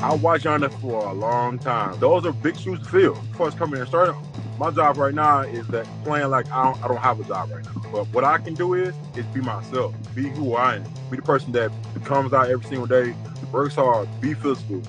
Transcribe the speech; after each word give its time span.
I 0.00 0.14
watched 0.14 0.44
Yanda 0.44 0.70
for 0.80 1.08
a 1.08 1.12
long 1.12 1.58
time. 1.58 1.98
Those 1.98 2.24
are 2.24 2.32
big 2.32 2.56
shoes 2.56 2.78
to 2.78 2.84
fill. 2.84 3.26
It's 3.40 3.56
coming 3.56 3.80
and 3.80 3.88
starting, 3.88 4.14
my 4.56 4.70
job 4.70 4.96
right 4.96 5.14
now 5.14 5.40
is 5.40 5.66
that 5.68 5.88
playing 6.04 6.30
like 6.30 6.46
I 6.52 6.64
don't, 6.64 6.84
I 6.84 6.88
don't 6.88 6.98
have 6.98 7.18
a 7.18 7.24
job 7.24 7.50
right 7.50 7.64
now. 7.64 7.82
But 7.90 8.08
what 8.12 8.22
I 8.22 8.38
can 8.38 8.54
do 8.54 8.74
is 8.74 8.94
is 9.16 9.26
be 9.26 9.40
myself, 9.40 9.96
be 10.14 10.30
who 10.30 10.54
I 10.54 10.76
am, 10.76 10.84
be 11.10 11.16
the 11.16 11.22
person 11.22 11.52
that 11.52 11.72
comes 12.04 12.32
out 12.32 12.48
every 12.48 12.64
single 12.64 12.86
day, 12.86 13.16
works 13.50 13.74
hard, 13.74 14.08
be 14.20 14.34
physical, 14.34 14.84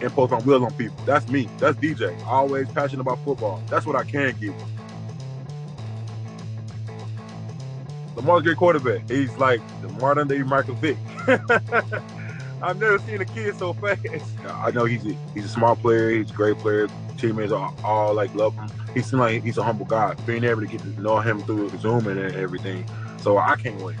and 0.00 0.12
post 0.12 0.30
my 0.30 0.38
wheels 0.38 0.62
on 0.62 0.72
people. 0.74 0.96
That's 1.04 1.26
me. 1.28 1.50
That's 1.58 1.76
DJ. 1.78 2.20
Always 2.24 2.68
passionate 2.68 3.00
about 3.02 3.24
football. 3.24 3.64
That's 3.68 3.84
what 3.84 3.96
I 3.96 4.04
can 4.04 4.36
give. 4.38 4.54
Lamar's 8.14 8.42
a 8.42 8.44
great 8.44 8.56
quarterback. 8.58 9.08
He's 9.10 9.36
like 9.38 9.60
the 9.80 9.88
modern 9.88 10.28
day 10.28 10.42
Michael 10.44 10.76
Vick. 10.76 10.98
I've 12.62 12.78
never 12.78 12.98
seen 13.00 13.20
a 13.20 13.24
kid 13.24 13.56
so 13.56 13.72
fast. 13.74 14.00
I 14.46 14.70
know 14.70 14.84
he's 14.84 15.04
a, 15.04 15.16
he's 15.34 15.44
a 15.44 15.48
smart 15.48 15.80
player. 15.80 16.10
He's 16.10 16.30
a 16.30 16.34
great 16.34 16.58
player. 16.58 16.88
Teammates 17.16 17.52
all, 17.52 17.74
all 17.84 18.14
like 18.14 18.34
love 18.34 18.54
him. 18.54 18.68
He 18.94 19.02
seems 19.02 19.14
like 19.14 19.42
he's 19.42 19.58
a 19.58 19.62
humble 19.62 19.86
guy. 19.86 20.14
Being 20.26 20.44
able 20.44 20.60
to 20.60 20.66
get 20.66 20.80
to 20.80 21.00
know 21.00 21.18
him 21.18 21.42
through 21.42 21.70
Zoom 21.78 22.06
and 22.06 22.18
everything, 22.34 22.84
so 23.18 23.38
I 23.38 23.56
can't 23.56 23.80
wait. 23.80 23.96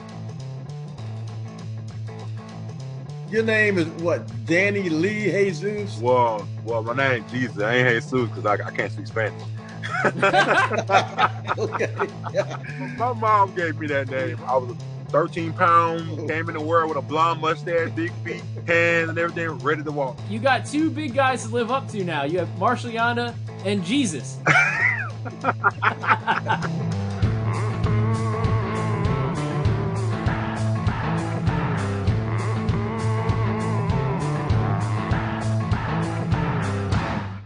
Your 3.28 3.42
name 3.42 3.78
is 3.78 3.86
what? 4.02 4.26
Danny 4.44 4.88
Lee 4.90 5.30
Jesus. 5.30 5.98
Well, 5.98 6.46
well, 6.64 6.82
my 6.82 6.94
name 6.94 7.24
Jesus. 7.30 7.58
I 7.62 7.74
ain't 7.76 7.88
Jesus 7.88 8.28
because 8.28 8.46
I, 8.46 8.54
I 8.54 8.70
can't 8.70 8.92
speak 8.92 9.06
Spanish. 9.06 9.42
okay. 11.58 12.08
My 12.96 13.12
mom 13.14 13.54
gave 13.54 13.78
me 13.78 13.86
that 13.88 14.08
name. 14.08 14.38
I 14.46 14.56
was 14.56 14.76
13 15.12 15.52
pounds, 15.52 16.30
came 16.30 16.48
in 16.48 16.54
the 16.54 16.60
world 16.60 16.88
with 16.88 16.96
a 16.96 17.02
blonde 17.02 17.42
mustache, 17.42 17.90
big 17.90 18.10
feet, 18.24 18.42
hands, 18.66 19.10
and 19.10 19.18
everything, 19.18 19.50
ready 19.58 19.84
to 19.84 19.92
walk. 19.92 20.18
You 20.30 20.38
got 20.38 20.64
two 20.64 20.90
big 20.90 21.14
guys 21.14 21.42
to 21.42 21.48
live 21.50 21.70
up 21.70 21.86
to 21.88 22.02
now. 22.02 22.24
You 22.24 22.38
have 22.38 22.58
Marshall 22.58 22.90
Yanda 22.90 23.34
and 23.66 23.84
Jesus. 23.84 24.38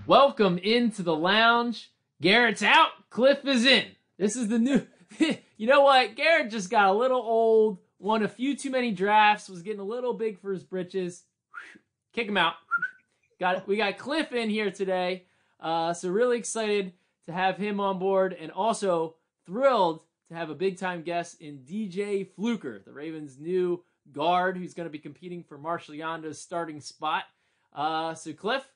Welcome 0.06 0.58
into 0.58 1.02
the 1.02 1.16
lounge. 1.16 1.90
Garrett's 2.22 2.62
out. 2.62 2.90
Cliff 3.10 3.44
is 3.44 3.66
in. 3.66 3.86
This 4.18 4.36
is 4.36 4.46
the 4.46 4.58
new 4.60 4.86
you 5.56 5.66
know 5.66 5.82
what? 5.82 6.14
Garrett 6.16 6.50
just 6.50 6.70
got 6.70 6.88
a 6.88 6.92
little 6.92 7.20
old, 7.20 7.78
won 7.98 8.22
a 8.22 8.28
few 8.28 8.56
too 8.56 8.70
many 8.70 8.90
drafts, 8.90 9.48
was 9.48 9.62
getting 9.62 9.80
a 9.80 9.84
little 9.84 10.14
big 10.14 10.38
for 10.38 10.52
his 10.52 10.64
britches. 10.64 11.24
Kick 12.12 12.28
him 12.28 12.36
out. 12.36 12.54
got 13.40 13.66
we 13.66 13.76
got 13.76 13.98
Cliff 13.98 14.32
in 14.32 14.50
here 14.50 14.70
today, 14.70 15.24
uh, 15.60 15.92
so 15.92 16.08
really 16.08 16.38
excited 16.38 16.92
to 17.26 17.32
have 17.32 17.56
him 17.56 17.80
on 17.80 17.98
board, 17.98 18.36
and 18.38 18.50
also 18.50 19.16
thrilled 19.44 20.00
to 20.28 20.34
have 20.34 20.50
a 20.50 20.54
big 20.54 20.78
time 20.78 21.02
guest 21.02 21.40
in 21.40 21.58
DJ 21.58 22.28
Fluker, 22.34 22.80
the 22.84 22.92
Ravens' 22.92 23.38
new 23.38 23.82
guard, 24.12 24.56
who's 24.56 24.74
going 24.74 24.86
to 24.86 24.90
be 24.90 24.98
competing 24.98 25.42
for 25.42 25.58
Marshall 25.58 25.94
Yanda's 25.94 26.40
starting 26.40 26.80
spot. 26.80 27.24
Uh, 27.72 28.14
so 28.14 28.32
Cliff, 28.32 28.66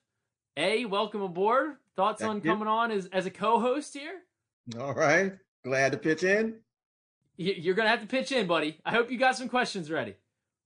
a 0.57 0.85
welcome 0.85 1.23
aboard. 1.23 1.77
Thoughts 1.97 2.21
Thank 2.21 2.31
on 2.31 2.37
you. 2.37 2.43
coming 2.43 2.69
on 2.69 2.91
as 2.91 3.07
as 3.07 3.27
a 3.27 3.31
co-host 3.31 3.95
here? 3.95 4.21
All 4.79 4.95
right. 4.95 5.33
Glad 5.65 5.93
to 5.93 5.99
pitch 5.99 6.23
in. 6.23 6.57
You're 7.37 7.75
gonna 7.75 7.89
have 7.89 8.01
to 8.01 8.07
pitch 8.07 8.33
in, 8.33 8.47
buddy. 8.47 8.79
I 8.85 8.93
hope 8.93 9.11
you 9.11 9.19
got 9.19 9.37
some 9.37 9.49
questions 9.49 9.91
ready. 9.91 10.15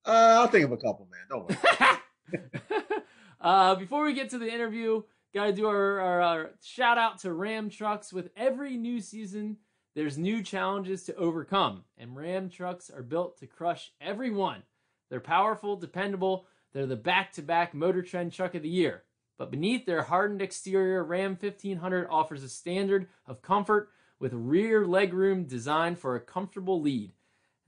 Uh, 0.05 0.39
I'll 0.39 0.49
think 0.49 0.65
of 0.65 0.73
a 0.73 0.77
couple, 0.77 1.09
man. 1.11 1.21
Don't 1.31 1.49
worry. 1.49 3.03
uh, 3.41 3.75
before 3.77 4.05
we 4.05 4.13
get 4.13 4.31
to 4.31 4.39
the 4.39 4.53
interview, 4.53 5.03
got 5.35 5.47
to 5.47 5.53
do 5.53 5.67
our, 5.67 6.01
our, 6.01 6.21
our, 6.21 6.51
shout 6.63 6.99
out 6.99 7.19
to 7.21 7.33
Ram 7.33 7.71
Trucks. 7.71 8.13
With 8.13 8.31
every 8.37 8.77
new 8.77 9.01
season, 9.01 9.57
there's 9.95 10.19
new 10.19 10.43
challenges 10.43 11.05
to 11.05 11.17
overcome, 11.17 11.85
and 11.97 12.17
Ram 12.17 12.51
Trucks 12.51 12.91
are 12.91 13.03
built 13.03 13.39
to 13.39 13.47
crush 13.47 13.93
everyone. 14.01 14.63
They're 15.11 15.21
powerful, 15.21 15.77
dependable. 15.77 16.47
They're 16.73 16.87
the 16.87 16.97
back-to-back 16.97 17.75
Motor 17.75 18.03
Trend 18.03 18.33
Truck 18.33 18.55
of 18.55 18.63
the 18.63 18.69
Year. 18.69 19.05
But 19.39 19.51
beneath 19.51 19.87
their 19.87 20.03
hardened 20.03 20.43
exterior, 20.43 21.03
Ram 21.03 21.37
1500 21.41 22.09
offers 22.09 22.43
a 22.43 22.49
standard 22.49 23.09
of 23.27 23.43
comfort 23.43 23.91
with 24.19 24.33
rear 24.33 24.85
legroom 24.85 25.49
designed 25.49 25.99
for 25.99 26.15
a 26.15 26.21
comfortable 26.21 26.81
lead. 26.81 27.13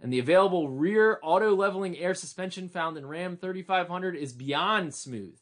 And 0.00 0.12
the 0.12 0.18
available 0.18 0.68
rear 0.68 1.18
auto 1.22 1.54
leveling 1.54 1.96
air 1.96 2.14
suspension 2.14 2.68
found 2.68 2.96
in 2.98 3.06
Ram 3.06 3.36
3500 3.36 4.16
is 4.16 4.32
beyond 4.32 4.94
smooth. 4.94 5.38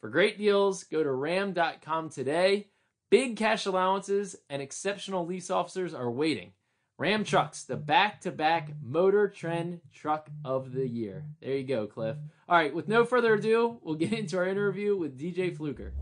For 0.00 0.08
great 0.08 0.38
deals, 0.38 0.84
go 0.84 1.02
to 1.02 1.12
ram.com 1.12 2.08
today. 2.08 2.68
Big 3.10 3.36
cash 3.36 3.66
allowances 3.66 4.36
and 4.48 4.62
exceptional 4.62 5.26
lease 5.26 5.50
officers 5.50 5.92
are 5.92 6.10
waiting. 6.10 6.52
Ram 6.96 7.24
Trucks, 7.24 7.64
the 7.64 7.76
back 7.76 8.20
to 8.20 8.30
back 8.30 8.72
Motor 8.82 9.28
Trend 9.28 9.80
Truck 9.92 10.28
of 10.44 10.72
the 10.72 10.86
Year. 10.86 11.24
There 11.40 11.56
you 11.56 11.64
go, 11.64 11.86
Cliff. 11.86 12.16
All 12.46 12.56
right, 12.56 12.74
with 12.74 12.88
no 12.88 13.06
further 13.06 13.34
ado, 13.34 13.78
we'll 13.82 13.94
get 13.94 14.12
into 14.12 14.36
our 14.36 14.46
interview 14.46 14.96
with 14.96 15.18
DJ 15.18 15.56
Fluker. 15.56 15.94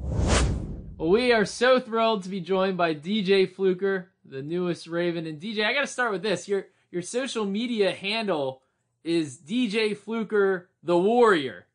Well, 0.98 1.10
we 1.10 1.32
are 1.32 1.44
so 1.44 1.78
thrilled 1.78 2.24
to 2.24 2.28
be 2.28 2.40
joined 2.40 2.76
by 2.76 2.96
DJ 2.96 3.48
Fluker, 3.48 4.10
the 4.30 4.42
newest 4.42 4.86
Raven. 4.86 5.26
And 5.26 5.40
DJ, 5.40 5.64
I 5.64 5.72
got 5.72 5.82
to 5.82 5.86
start 5.86 6.12
with 6.12 6.22
this. 6.22 6.48
Your 6.48 6.66
your 6.90 7.02
social 7.02 7.44
media 7.44 7.92
handle 7.92 8.62
is 9.04 9.38
DJ 9.38 9.96
Fluker 9.96 10.68
the 10.82 10.98
Warrior, 10.98 11.66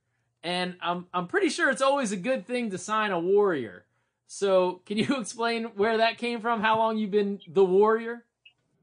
and 0.43 0.75
I'm 0.81 1.07
I'm 1.13 1.27
pretty 1.27 1.49
sure 1.49 1.69
it's 1.69 1.81
always 1.81 2.11
a 2.11 2.17
good 2.17 2.45
thing 2.45 2.71
to 2.71 2.77
sign 2.77 3.11
a 3.11 3.19
Warrior. 3.19 3.85
So, 4.27 4.81
can 4.85 4.97
you 4.97 5.15
explain 5.19 5.65
where 5.75 5.97
that 5.97 6.17
came 6.17 6.41
from? 6.41 6.61
How 6.61 6.77
long 6.77 6.97
you've 6.97 7.11
been 7.11 7.39
the 7.47 7.65
Warrior? 7.65 8.25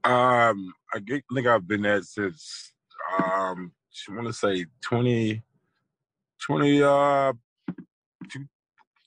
Um, 0.03 0.73
I 0.93 0.99
think 0.99 1.47
I've 1.47 1.67
been 1.67 1.83
that 1.83 2.05
since 2.05 2.71
um, 3.19 3.71
I 4.09 4.15
want 4.15 4.27
to 4.27 4.33
say 4.33 4.65
20, 4.81 5.41
20 6.39 6.83
uh 6.83 7.33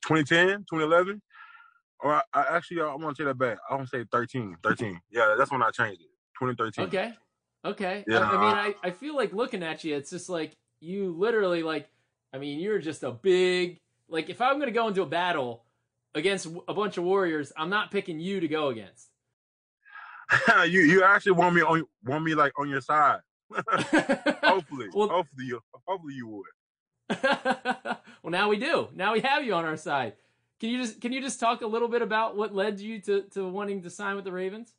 2010, 0.07 0.67
2011. 0.71 1.23
Or 2.05 2.13
I, 2.13 2.23
I 2.35 2.57
actually, 2.57 2.83
I 2.83 2.95
want 2.95 3.17
to 3.17 3.23
say 3.23 3.25
that 3.25 3.39
back. 3.39 3.57
I 3.69 3.75
want 3.75 3.89
to 3.89 3.99
say 3.99 4.05
13, 4.13 4.59
13. 4.63 5.01
Yeah, 5.11 5.35
that's 5.39 5.51
when 5.51 5.63
I 5.63 5.71
changed 5.71 6.03
it. 6.03 6.09
2013. 6.39 6.85
Okay. 6.85 7.15
Okay. 7.65 8.05
Yeah, 8.07 8.19
I, 8.19 8.23
I 8.23 8.33
mean, 8.33 8.75
I, 8.83 8.89
I 8.89 8.91
feel 8.91 9.17
like 9.17 9.33
looking 9.33 9.63
at 9.63 9.83
you, 9.85 9.97
it's 9.97 10.11
just 10.11 10.29
like 10.29 10.53
you 10.81 11.13
literally 11.13 11.63
like. 11.63 11.89
I 12.33 12.39
mean, 12.39 12.61
you're 12.61 12.79
just 12.79 13.05
a 13.05 13.11
big 13.11 13.79
like. 14.09 14.29
If 14.29 14.43
I'm 14.43 14.59
gonna 14.59 14.71
go 14.71 14.89
into 14.89 15.01
a 15.01 15.07
battle 15.07 15.65
against 16.15 16.47
a 16.69 16.75
bunch 16.75 16.99
of 16.99 17.05
warriors, 17.05 17.53
I'm 17.57 17.71
not 17.71 17.91
picking 17.91 18.21
you 18.21 18.41
to 18.41 18.49
go 18.49 18.69
against. 18.69 19.09
you 20.67 20.81
you 20.81 21.05
actually 21.05 21.33
want 21.33 21.55
me 21.55 21.63
on 21.63 21.85
want 22.05 22.23
me 22.23 22.35
like 22.35 22.53
on 22.59 22.69
your 22.69 22.83
side. 22.83 23.21
hopefully, 23.53 24.89
well, 24.93 25.09
hopefully 25.09 25.47
you 25.47 25.61
hopefully 25.87 26.15
you 26.15 26.29
would. 26.29 27.23
well, 27.23 28.31
now 28.31 28.51
we 28.51 28.59
do. 28.59 28.89
Now 28.95 29.15
we 29.15 29.21
have 29.21 29.45
you 29.45 29.55
on 29.55 29.65
our 29.65 29.77
side. 29.77 30.15
Can 30.61 30.71
you 30.71 30.79
just 30.83 31.01
can 31.01 31.13
you 31.13 31.21
just 31.21 31.41
talk 31.41 31.63
a 31.63 31.67
little 31.67 31.89
bit 31.89 32.03
about 32.03 32.37
what 32.37 32.55
led 32.55 32.81
you 32.81 33.01
to 33.03 33.23
to 33.33 33.49
wanting 33.49 33.83
to 33.83 33.91
sign 33.91 34.17
with 34.17 34.25
the 34.25 34.33
Ravens? 34.33 34.75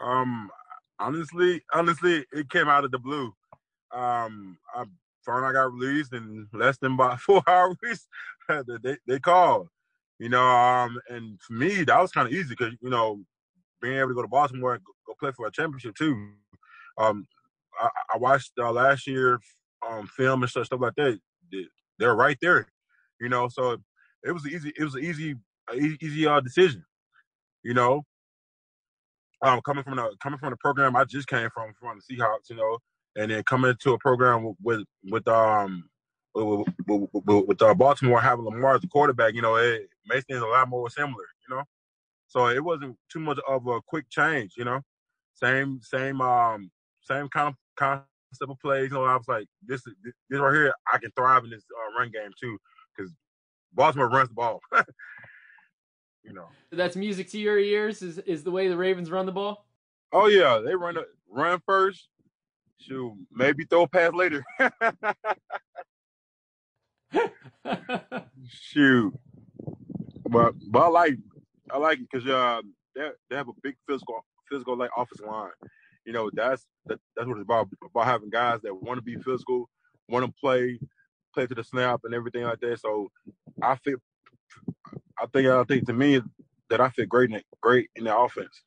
Um, 0.00 0.50
honestly, 0.98 1.62
honestly, 1.72 2.26
it 2.32 2.50
came 2.50 2.68
out 2.68 2.84
of 2.84 2.90
the 2.90 2.98
blue. 2.98 3.34
Um, 3.92 4.58
I 4.74 4.84
found 5.24 5.46
I 5.46 5.52
got 5.52 5.72
released 5.72 6.12
in 6.12 6.48
less 6.52 6.78
than 6.78 6.94
about 6.94 7.20
four 7.26 7.42
hours. 7.46 8.08
they 8.82 8.96
they 9.06 9.18
called, 9.18 9.68
you 10.18 10.28
know. 10.28 10.44
Um, 10.44 10.98
and 11.08 11.40
for 11.40 11.54
me, 11.54 11.84
that 11.84 12.00
was 12.00 12.12
kind 12.12 12.28
of 12.28 12.34
easy 12.34 12.50
because 12.50 12.74
you 12.80 12.90
know, 12.90 13.24
being 13.80 13.98
able 13.98 14.10
to 14.10 14.14
go 14.14 14.22
to 14.22 14.28
Baltimore 14.28 14.74
and 14.74 14.84
go 15.06 15.14
play 15.18 15.32
for 15.32 15.46
a 15.46 15.52
championship 15.52 15.94
too. 15.96 16.34
Um, 16.98 17.26
I, 17.80 17.88
I 18.14 18.18
watched 18.18 18.52
uh, 18.58 18.72
last 18.72 19.06
year 19.06 19.40
um 19.88 20.06
film 20.06 20.42
and 20.42 20.50
stuff, 20.50 20.66
stuff 20.66 20.80
like 20.80 20.94
that. 20.96 21.18
They're 21.98 22.14
right 22.14 22.38
there, 22.40 22.66
you 23.20 23.28
know. 23.28 23.48
So 23.48 23.78
it 24.24 24.32
was 24.32 24.46
easy. 24.46 24.72
It 24.76 24.84
was 24.84 24.94
an 24.94 25.04
easy, 25.04 25.36
easy 26.00 26.26
uh, 26.26 26.40
decision. 26.40 26.84
You 27.62 27.74
know, 27.74 28.02
um, 29.42 29.60
coming 29.62 29.84
from 29.84 29.96
the 29.96 30.16
coming 30.22 30.38
from 30.38 30.50
the 30.50 30.56
program 30.56 30.96
I 30.96 31.04
just 31.04 31.28
came 31.28 31.48
from 31.50 31.72
from 31.78 31.98
the 31.98 32.14
Seahawks, 32.14 32.50
you 32.50 32.56
know, 32.56 32.78
and 33.16 33.30
then 33.30 33.42
coming 33.44 33.74
to 33.82 33.92
a 33.92 33.98
program 33.98 34.54
with 34.62 34.84
with 35.04 35.26
um 35.28 35.88
with, 36.34 36.66
with, 36.86 37.46
with, 37.46 37.62
uh, 37.62 37.74
Baltimore 37.74 38.20
having 38.20 38.44
Lamar 38.44 38.76
as 38.76 38.80
the 38.80 38.88
quarterback, 38.88 39.34
you 39.34 39.42
know, 39.42 39.56
it 39.56 39.88
makes 40.06 40.24
things 40.24 40.40
a 40.40 40.46
lot 40.46 40.68
more 40.68 40.88
similar, 40.88 41.24
you 41.46 41.54
know. 41.54 41.62
So 42.28 42.48
it 42.48 42.64
wasn't 42.64 42.96
too 43.12 43.20
much 43.20 43.38
of 43.46 43.66
a 43.66 43.82
quick 43.82 44.08
change, 44.08 44.54
you 44.56 44.64
know. 44.64 44.80
Same 45.34 45.80
same 45.82 46.20
um 46.20 46.70
same 47.02 47.28
kind 47.28 47.48
of 47.48 47.54
concept 47.76 48.06
of 48.40 48.58
plays. 48.60 48.90
You 48.90 48.96
know, 48.96 49.04
I 49.04 49.16
was 49.16 49.28
like, 49.28 49.46
this 49.66 49.82
this 50.30 50.40
right 50.40 50.54
here, 50.54 50.72
I 50.92 50.98
can 50.98 51.10
thrive 51.16 51.44
in 51.44 51.50
this 51.50 51.64
uh, 51.70 51.98
run 51.98 52.10
game 52.10 52.30
too, 52.40 52.56
because 52.96 53.12
Baltimore 53.74 54.08
runs 54.08 54.28
the 54.28 54.34
ball. 54.34 54.60
you 56.24 56.32
know. 56.32 56.46
That's 56.70 56.96
music 56.96 57.30
to 57.30 57.38
your 57.38 57.58
ears. 57.58 58.02
Is 58.02 58.18
is 58.18 58.44
the 58.44 58.50
way 58.50 58.68
the 58.68 58.76
Ravens 58.76 59.10
run 59.10 59.26
the 59.26 59.32
ball? 59.32 59.66
Oh 60.12 60.26
yeah, 60.26 60.60
they 60.64 60.74
run 60.74 60.96
run 61.30 61.60
first. 61.66 62.08
Shoot, 62.78 63.14
maybe 63.30 63.64
throw 63.64 63.82
a 63.82 63.88
pass 63.88 64.12
later. 64.12 64.44
Shoot, 68.48 69.14
but 70.28 70.54
but 70.68 70.82
I 70.82 70.88
like 70.88 71.18
I 71.70 71.78
like 71.78 71.98
it 71.98 72.08
because 72.10 72.28
uh 72.28 72.60
they 72.94 73.08
they 73.30 73.36
have 73.36 73.48
a 73.48 73.52
big 73.62 73.76
physical 73.88 74.24
physical 74.50 74.76
like 74.76 74.90
offensive 74.96 75.26
line. 75.26 75.50
You 76.04 76.12
know 76.12 76.30
that's 76.32 76.66
that, 76.86 76.98
that's 77.16 77.28
what 77.28 77.38
it's 77.38 77.44
about 77.44 77.68
about 77.84 78.06
having 78.06 78.30
guys 78.30 78.60
that 78.62 78.74
want 78.74 78.98
to 78.98 79.02
be 79.02 79.16
physical, 79.16 79.68
want 80.08 80.26
to 80.26 80.32
play, 80.40 80.80
play 81.32 81.46
to 81.46 81.54
the 81.54 81.62
snap 81.62 82.00
and 82.04 82.14
everything 82.14 82.44
like 82.44 82.60
that. 82.60 82.80
So 82.80 83.10
I 83.62 83.76
feel 83.76 83.96
I 85.18 85.26
think 85.32 85.48
I 85.48 85.64
think 85.64 85.86
to 85.86 85.92
me 85.92 86.20
that 86.68 86.80
I 86.80 86.90
feel 86.90 87.06
great 87.06 87.30
in 87.30 87.36
it, 87.36 87.44
great 87.60 87.88
in 87.96 88.04
the 88.04 88.16
offense. 88.16 88.62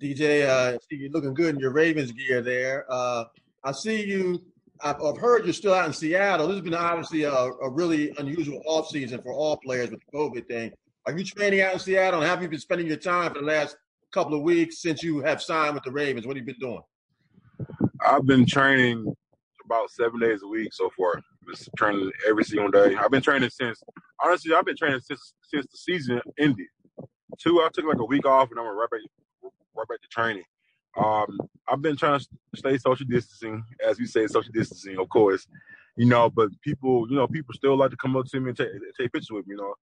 DJ, 0.00 0.46
uh, 0.46 0.78
see 0.88 0.96
you 0.96 1.10
looking 1.10 1.34
good 1.34 1.56
in 1.56 1.60
your 1.60 1.72
Ravens 1.72 2.12
gear 2.12 2.40
there. 2.40 2.86
Uh, 2.88 3.24
I 3.64 3.72
see 3.72 4.04
you. 4.04 4.40
I've, 4.80 5.02
I've, 5.02 5.18
heard 5.18 5.44
you're 5.44 5.52
still 5.52 5.74
out 5.74 5.86
in 5.86 5.92
Seattle. 5.92 6.46
This 6.46 6.54
has 6.56 6.62
been 6.62 6.74
obviously 6.74 7.24
a, 7.24 7.32
a 7.32 7.68
really 7.68 8.14
unusual 8.18 8.62
offseason 8.68 9.20
for 9.24 9.32
all 9.32 9.56
players 9.56 9.90
with 9.90 10.00
the 10.00 10.16
COVID 10.16 10.46
thing. 10.46 10.70
Are 11.06 11.18
you 11.18 11.24
training 11.24 11.62
out 11.62 11.72
in 11.72 11.78
Seattle? 11.80 12.20
And 12.20 12.28
have 12.28 12.42
you 12.42 12.48
been 12.48 12.60
spending 12.60 12.86
your 12.86 12.96
time 12.96 13.32
for 13.32 13.40
the 13.40 13.46
last 13.46 13.76
couple 14.12 14.34
of 14.34 14.42
weeks 14.42 14.80
since 14.80 15.02
you 15.02 15.18
have 15.20 15.42
signed 15.42 15.74
with 15.74 15.82
the 15.82 15.90
Ravens? 15.90 16.28
What 16.28 16.36
have 16.36 16.46
you 16.46 16.54
been 16.54 16.60
doing? 16.60 16.82
I've 18.06 18.24
been 18.24 18.46
training 18.46 19.12
about 19.64 19.90
seven 19.90 20.20
days 20.20 20.42
a 20.44 20.46
week 20.46 20.72
so 20.72 20.90
far. 20.96 21.20
Just 21.48 21.70
training 21.76 22.10
every 22.28 22.44
single 22.44 22.70
day. 22.70 22.94
I've 22.94 23.10
been 23.10 23.22
training 23.22 23.50
since 23.50 23.82
honestly, 24.22 24.54
I've 24.54 24.64
been 24.64 24.76
training 24.76 25.00
since 25.00 25.34
since 25.42 25.66
the 25.66 25.76
season 25.76 26.20
ended. 26.38 26.66
Two, 27.38 27.60
I 27.60 27.68
took 27.72 27.84
like 27.84 27.98
a 27.98 28.04
week 28.04 28.26
off 28.26 28.50
and 28.50 28.58
I 28.58 28.62
went 28.62 28.76
right 28.76 28.90
back 28.90 29.00
right 29.74 29.88
back 29.88 30.00
to 30.00 30.08
training. 30.08 30.44
Um, 30.96 31.38
I've 31.68 31.82
been 31.82 31.96
trying 31.96 32.18
to 32.18 32.26
stay 32.56 32.76
social 32.78 33.06
distancing, 33.06 33.62
as 33.86 33.98
we 33.98 34.06
say, 34.06 34.26
social 34.26 34.52
distancing, 34.52 34.98
of 34.98 35.08
course. 35.08 35.46
You 35.96 36.06
know, 36.06 36.30
but 36.30 36.48
people, 36.62 37.06
you 37.08 37.16
know, 37.16 37.26
people 37.26 37.54
still 37.54 37.76
like 37.76 37.90
to 37.90 37.96
come 37.96 38.16
up 38.16 38.26
to 38.26 38.40
me 38.40 38.50
and 38.50 38.56
take, 38.56 38.68
take 38.98 39.12
pictures 39.12 39.30
with 39.30 39.46
me. 39.46 39.54
You 39.54 39.62
know, 39.62 39.74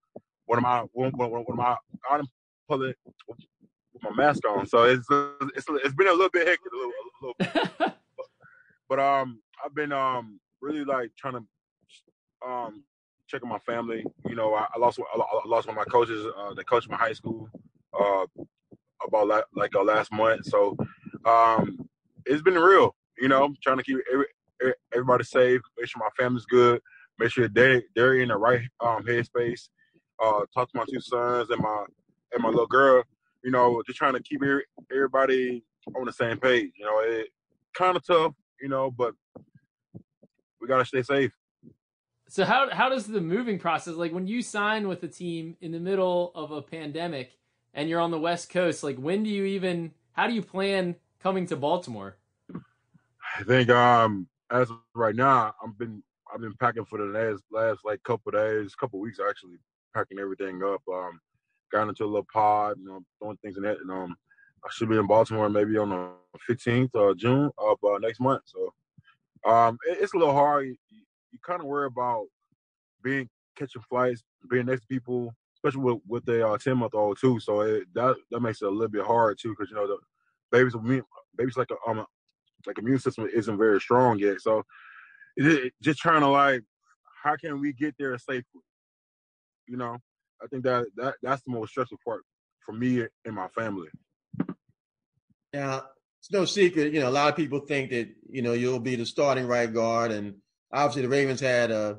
one 0.46 0.58
of 0.58 0.62
my 0.62 0.84
one, 0.92 1.12
one, 1.12 1.30
one 1.30 1.44
of 1.48 1.56
my 1.56 1.76
out 2.10 2.20
in 2.20 2.26
public 2.68 2.96
with 3.28 4.02
my 4.02 4.10
mask 4.14 4.42
on, 4.48 4.66
so 4.66 4.84
it's 4.84 5.06
it's 5.54 5.66
it's 5.68 5.94
been 5.94 6.08
a 6.08 6.12
little 6.12 6.30
bit 6.30 6.46
hectic, 6.46 6.72
a 6.72 6.76
little, 6.76 6.92
a 6.92 7.22
little 7.22 7.34
bit. 7.38 7.70
but, 8.16 8.26
but 8.88 8.98
um, 9.00 9.40
I've 9.64 9.74
been 9.74 9.92
um 9.92 10.40
really 10.60 10.84
like 10.84 11.10
trying 11.18 11.34
to 11.34 11.44
um 12.46 12.84
checking 13.28 13.48
my 13.48 13.58
family. 13.60 14.04
You 14.28 14.36
know, 14.36 14.54
I, 14.54 14.66
I 14.74 14.78
lost 14.78 14.98
I 15.00 15.48
lost 15.48 15.66
one 15.66 15.76
of 15.76 15.84
my 15.84 15.90
coaches 15.90 16.24
uh, 16.38 16.54
that 16.54 16.68
coached 16.68 16.88
my 16.88 16.96
high 16.96 17.12
school 17.12 17.48
uh, 17.98 18.26
about 19.06 19.28
like, 19.28 19.44
like 19.54 19.74
uh, 19.74 19.82
last 19.82 20.12
month. 20.12 20.46
So 20.46 20.76
um, 21.24 21.88
it's 22.24 22.42
been 22.42 22.54
real. 22.54 22.94
You 23.18 23.28
know, 23.28 23.54
trying 23.62 23.78
to 23.78 23.82
keep 23.82 23.98
every, 24.12 24.74
everybody 24.92 25.24
safe, 25.24 25.60
make 25.78 25.88
sure 25.88 26.00
my 26.00 26.22
family's 26.22 26.44
good, 26.46 26.80
make 27.18 27.30
sure 27.30 27.48
they 27.48 27.82
they're 27.94 28.14
in 28.20 28.28
the 28.28 28.36
right 28.36 28.62
um, 28.80 29.04
headspace. 29.04 29.68
Uh, 30.22 30.40
talk 30.54 30.70
to 30.70 30.78
my 30.78 30.84
two 30.90 31.00
sons 31.00 31.50
and 31.50 31.60
my 31.60 31.84
and 32.32 32.42
my 32.42 32.48
little 32.48 32.66
girl. 32.66 33.02
You 33.42 33.50
know, 33.50 33.82
just 33.86 33.98
trying 33.98 34.14
to 34.14 34.22
keep 34.22 34.40
everybody 34.92 35.62
on 35.94 36.06
the 36.06 36.12
same 36.12 36.38
page. 36.38 36.72
You 36.78 36.84
know, 36.84 36.98
it 37.00 37.28
kind 37.74 37.96
of 37.96 38.06
tough. 38.06 38.34
You 38.60 38.68
know, 38.68 38.90
but 38.90 39.14
we 40.60 40.68
gotta 40.68 40.84
stay 40.84 41.02
safe. 41.02 41.32
So 42.28 42.44
how 42.44 42.70
how 42.70 42.88
does 42.88 43.06
the 43.06 43.20
moving 43.20 43.58
process 43.58 43.94
like 43.94 44.12
when 44.12 44.26
you 44.26 44.42
sign 44.42 44.88
with 44.88 45.02
a 45.02 45.08
team 45.08 45.56
in 45.60 45.72
the 45.72 45.78
middle 45.78 46.32
of 46.34 46.50
a 46.50 46.60
pandemic 46.60 47.38
and 47.72 47.88
you're 47.88 48.00
on 48.00 48.10
the 48.10 48.18
West 48.18 48.50
Coast, 48.50 48.82
like 48.82 48.96
when 48.96 49.22
do 49.22 49.30
you 49.30 49.44
even 49.44 49.92
how 50.12 50.26
do 50.26 50.34
you 50.34 50.42
plan 50.42 50.96
coming 51.20 51.46
to 51.46 51.56
Baltimore? 51.56 52.16
I 53.38 53.42
think 53.44 53.70
um 53.70 54.28
as 54.50 54.70
of 54.70 54.78
right 54.94 55.14
now, 55.14 55.54
I've 55.62 55.78
been 55.78 56.02
I've 56.32 56.40
been 56.40 56.54
packing 56.54 56.84
for 56.84 56.98
the 56.98 57.04
last 57.04 57.42
last 57.50 57.80
like 57.84 58.02
couple 58.02 58.32
days, 58.32 58.74
couple 58.74 58.98
weeks 58.98 59.18
actually, 59.26 59.58
packing 59.94 60.18
everything 60.18 60.62
up. 60.64 60.82
Um 60.92 61.20
got 61.70 61.88
into 61.88 62.04
a 62.04 62.06
little 62.06 62.26
pod, 62.32 62.76
you 62.78 62.86
know, 62.86 63.04
throwing 63.18 63.36
things 63.38 63.56
in 63.56 63.64
it 63.64 63.78
and 63.80 63.90
um 63.90 64.16
I 64.64 64.68
should 64.72 64.88
be 64.88 64.96
in 64.96 65.06
Baltimore 65.06 65.48
maybe 65.48 65.78
on 65.78 65.90
the 65.90 66.10
15th 66.48 66.94
of 66.94 67.16
June 67.16 67.50
of 67.56 67.78
uh, 67.84 67.98
next 67.98 68.18
month. 68.18 68.42
So 68.46 68.74
um, 69.48 69.78
it, 69.88 69.98
it's 70.00 70.12
a 70.14 70.18
little 70.18 70.34
hard. 70.34 70.66
You, 70.66 70.76
you 71.36 71.40
kind 71.46 71.60
of 71.60 71.66
worry 71.66 71.86
about 71.86 72.26
being 73.02 73.28
catching 73.56 73.82
flights, 73.88 74.22
being 74.50 74.66
next 74.66 74.82
to 74.82 74.86
people, 74.86 75.34
especially 75.56 75.82
with 75.82 76.00
with 76.06 76.28
a 76.28 76.46
uh, 76.46 76.58
ten 76.58 76.78
month 76.78 76.94
old 76.94 77.18
too. 77.20 77.38
So 77.40 77.60
it, 77.60 77.84
that 77.94 78.16
that 78.30 78.40
makes 78.40 78.62
it 78.62 78.68
a 78.68 78.70
little 78.70 78.88
bit 78.88 79.04
hard 79.04 79.38
too, 79.40 79.50
because 79.50 79.70
you 79.70 79.76
know 79.76 79.86
the 79.86 79.98
babies 80.50 80.74
babies 81.36 81.56
like 81.56 81.70
a 81.70 81.90
um 81.90 82.04
like 82.66 82.78
immune 82.78 82.98
system 82.98 83.28
isn't 83.32 83.58
very 83.58 83.80
strong 83.80 84.18
yet. 84.18 84.40
So 84.40 84.62
it, 85.36 85.72
just 85.82 86.00
trying 86.00 86.22
to 86.22 86.28
like, 86.28 86.62
how 87.22 87.36
can 87.36 87.60
we 87.60 87.72
get 87.72 87.94
there 87.98 88.16
safely? 88.18 88.62
You 89.66 89.76
know, 89.76 89.98
I 90.42 90.46
think 90.46 90.64
that 90.64 90.86
that 90.96 91.14
that's 91.22 91.42
the 91.42 91.52
most 91.52 91.70
stressful 91.70 91.98
part 92.04 92.22
for 92.64 92.72
me 92.72 93.06
and 93.24 93.34
my 93.34 93.48
family. 93.48 93.88
Yeah, 95.52 95.80
it's 96.20 96.30
no 96.30 96.44
secret, 96.44 96.92
you 96.92 97.00
know, 97.00 97.08
a 97.08 97.10
lot 97.10 97.28
of 97.28 97.36
people 97.36 97.60
think 97.60 97.90
that, 97.90 98.08
you 98.28 98.42
know, 98.42 98.52
you'll 98.52 98.80
be 98.80 98.96
the 98.96 99.06
starting 99.06 99.46
right 99.46 99.72
guard. 99.72 100.10
And 100.10 100.34
obviously 100.72 101.02
the 101.02 101.08
Ravens 101.08 101.40
had 101.40 101.70
a 101.70 101.98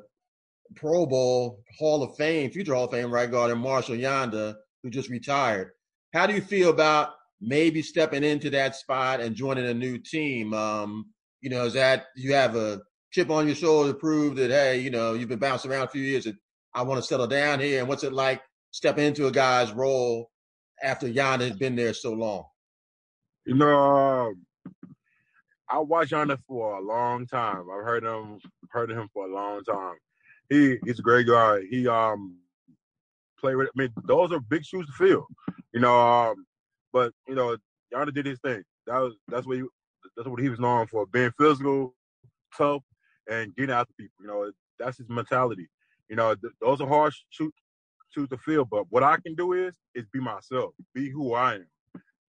Pro 0.75 1.05
Bowl 1.05 1.63
Hall 1.77 2.03
of 2.03 2.15
Fame, 2.17 2.51
future 2.51 2.73
Hall 2.75 2.85
of 2.85 2.91
Fame 2.91 3.11
right 3.11 3.29
guard 3.29 3.51
in 3.51 3.57
Marshall 3.57 3.95
Yanda, 3.95 4.55
who 4.83 4.89
just 4.89 5.09
retired. 5.09 5.71
How 6.13 6.27
do 6.27 6.33
you 6.33 6.41
feel 6.41 6.69
about 6.69 7.11
maybe 7.41 7.81
stepping 7.81 8.23
into 8.23 8.49
that 8.49 8.75
spot 8.75 9.19
and 9.19 9.35
joining 9.35 9.65
a 9.65 9.73
new 9.73 9.97
team? 9.97 10.53
Um, 10.53 11.05
you 11.41 11.49
know, 11.49 11.65
is 11.65 11.73
that 11.73 12.07
you 12.15 12.33
have 12.33 12.55
a 12.55 12.81
chip 13.11 13.29
on 13.29 13.47
your 13.47 13.55
shoulder 13.55 13.93
to 13.93 13.97
prove 13.97 14.35
that, 14.35 14.49
hey, 14.49 14.79
you 14.79 14.89
know, 14.89 15.13
you've 15.13 15.29
been 15.29 15.39
bouncing 15.39 15.71
around 15.71 15.83
a 15.83 15.89
few 15.89 16.01
years 16.01 16.25
and 16.25 16.35
I 16.73 16.81
want 16.83 17.01
to 17.01 17.07
settle 17.07 17.27
down 17.27 17.59
here. 17.59 17.79
And 17.79 17.87
what's 17.87 18.03
it 18.03 18.13
like 18.13 18.41
stepping 18.71 19.05
into 19.05 19.27
a 19.27 19.31
guy's 19.31 19.71
role 19.71 20.29
after 20.83 21.07
Yanda 21.07 21.47
has 21.47 21.57
been 21.57 21.75
there 21.75 21.93
so 21.93 22.13
long? 22.13 22.43
You 23.45 23.55
know, 23.55 24.27
uh, 24.29 24.33
I 25.69 25.79
watched 25.79 26.11
Yanda 26.11 26.39
for 26.47 26.77
a 26.77 26.81
long 26.81 27.25
time. 27.27 27.65
I've 27.71 27.83
heard 27.83 28.03
him 28.03 28.39
heard 28.69 28.91
him 28.91 29.09
for 29.13 29.27
a 29.27 29.33
long 29.33 29.63
time. 29.63 29.95
He 30.49 30.77
he's 30.85 30.99
a 30.99 31.03
great 31.03 31.27
guy. 31.27 31.61
He 31.69 31.87
um 31.87 32.37
played 33.39 33.55
with. 33.55 33.69
I 33.69 33.71
mean, 33.75 33.93
those 34.05 34.31
are 34.31 34.39
big 34.39 34.65
shoes 34.65 34.85
to 34.87 34.93
fill. 34.93 35.27
You 35.73 35.81
know, 35.81 35.99
um, 35.99 36.45
but 36.93 37.13
you 37.27 37.35
know, 37.35 37.57
Yanda 37.93 38.13
did 38.13 38.25
his 38.25 38.39
thing. 38.39 38.63
That 38.87 38.99
was 38.99 39.15
that's 39.27 39.45
what 39.45 39.57
he 39.57 39.63
that's 40.15 40.27
what 40.29 40.41
he 40.41 40.49
was 40.49 40.59
known 40.59 40.87
for, 40.87 41.05
being 41.07 41.31
physical, 41.37 41.95
tough, 42.57 42.83
and 43.29 43.55
getting 43.55 43.75
after 43.75 43.93
people. 43.99 44.15
You 44.21 44.27
know, 44.27 44.51
that's 44.79 44.97
his 44.97 45.09
mentality. 45.09 45.67
You 46.09 46.15
know, 46.15 46.35
th- 46.35 46.53
those 46.61 46.81
are 46.81 46.87
hard 46.87 47.13
shoes 47.29 47.51
shoes 48.11 48.29
to 48.29 48.37
fill. 48.37 48.65
But 48.65 48.85
what 48.89 49.03
I 49.03 49.17
can 49.17 49.35
do 49.35 49.53
is 49.53 49.75
is 49.95 50.05
be 50.13 50.19
myself, 50.19 50.73
be 50.93 51.09
who 51.09 51.33
I 51.33 51.55
am 51.55 51.67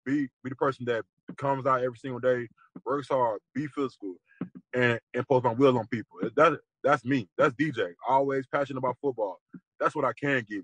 be 0.07 0.27
be 0.43 0.49
the 0.49 0.55
person 0.55 0.85
that 0.85 1.03
comes 1.37 1.65
out 1.65 1.83
every 1.83 1.97
single 1.97 2.19
day, 2.19 2.47
works 2.85 3.09
hard, 3.09 3.39
be 3.53 3.67
physical, 3.67 4.15
and 4.73 4.99
and 5.13 5.25
my 5.29 5.53
wheels 5.53 5.75
on 5.75 5.87
people. 5.87 6.19
That's 6.35 6.57
that's 6.83 7.05
me. 7.05 7.27
That's 7.37 7.53
DJ. 7.55 7.93
Always 8.07 8.45
passionate 8.47 8.79
about 8.79 8.97
football. 9.01 9.39
That's 9.79 9.95
what 9.95 10.05
I 10.05 10.13
can 10.13 10.45
give 10.47 10.63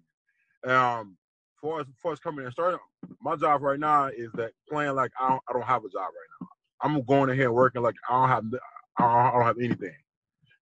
you. 0.65 0.72
Um, 0.72 1.17
for 1.60 1.82
us, 1.82 1.88
for 2.01 2.12
us 2.12 2.20
coming 2.20 2.46
and 2.46 2.53
starting, 2.53 2.79
my 3.22 3.36
job 3.36 3.62
right 3.62 3.79
now 3.79 4.08
is 4.08 4.32
that 4.34 4.51
playing 4.70 4.96
like 4.96 5.12
I 5.20 5.29
don't 5.29 5.41
I 5.50 5.53
don't 5.53 5.63
have 5.63 5.84
a 5.84 5.89
job 5.89 6.01
right 6.01 6.41
now. 6.41 6.48
I'm 6.82 7.01
going 7.03 7.29
ahead 7.29 7.46
and 7.46 7.53
working 7.53 7.82
like 7.82 7.96
I 8.10 8.13
don't 8.13 8.29
have 8.29 8.62
I 9.00 9.01
don't, 9.03 9.12
I 9.12 9.32
don't 9.32 9.46
have 9.46 9.58
anything. 9.60 9.96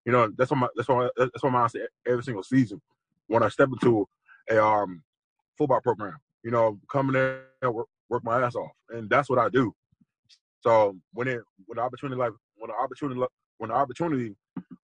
You 0.05 0.12
know, 0.12 0.31
that's 0.38 0.51
what 0.51 0.58
my 0.58 0.67
that's 0.75 0.89
what 0.89 1.12
that's 1.17 1.43
what 1.43 1.53
I 1.53 1.67
say 1.67 1.88
every 2.08 2.24
single 2.24 2.43
season 2.43 2.81
when 3.27 3.43
I 3.43 3.50
step 3.50 3.70
into 3.72 4.08
a 4.50 4.63
um 4.63 5.03
football 5.58 5.81
program. 5.81 6.17
You 6.43 6.51
know, 6.51 6.79
coming 6.91 7.13
there, 7.13 7.46
work, 7.72 7.88
work 8.10 8.24
my 8.24 8.41
ass 8.41 8.55
off, 8.55 8.72
and 8.89 9.10
that's 9.10 9.29
what 9.29 9.39
I 9.39 9.50
do. 9.50 9.75
So 10.62 10.96
when 11.13 11.27
it 11.27 11.41
when 11.65 11.77
the 11.77 11.82
opportunity 11.82 12.20
like 12.20 12.32
when 12.58 12.70
the 12.70 12.75
opportunity 12.75 13.22
when 13.58 13.70
the 13.70 13.75
opportunity 13.75 14.36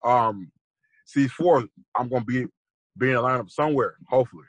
um 0.04 0.50
sees 1.06 1.32
forth, 1.32 1.66
I'm 1.96 2.08
gonna 2.08 2.24
be 2.24 2.46
be 2.96 3.10
in 3.10 3.16
a 3.16 3.22
lineup 3.22 3.50
somewhere, 3.50 3.94
hopefully. 4.08 4.44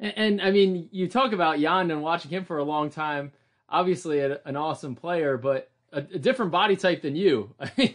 And, 0.00 0.12
and 0.16 0.42
I 0.42 0.50
mean, 0.50 0.88
you 0.90 1.08
talk 1.08 1.32
about 1.32 1.58
Yanda 1.58 2.00
watching 2.00 2.30
him 2.30 2.44
for 2.44 2.58
a 2.58 2.64
long 2.64 2.90
time. 2.90 3.32
Obviously, 3.68 4.20
a, 4.20 4.40
an 4.44 4.56
awesome 4.56 4.94
player, 4.94 5.36
but 5.36 5.70
a, 5.92 5.98
a, 5.98 6.18
different 6.18 6.50
body 6.50 6.74
type 6.74 7.02
than 7.02 7.14
you. 7.14 7.54
I 7.60 7.70
mean, 7.76 7.94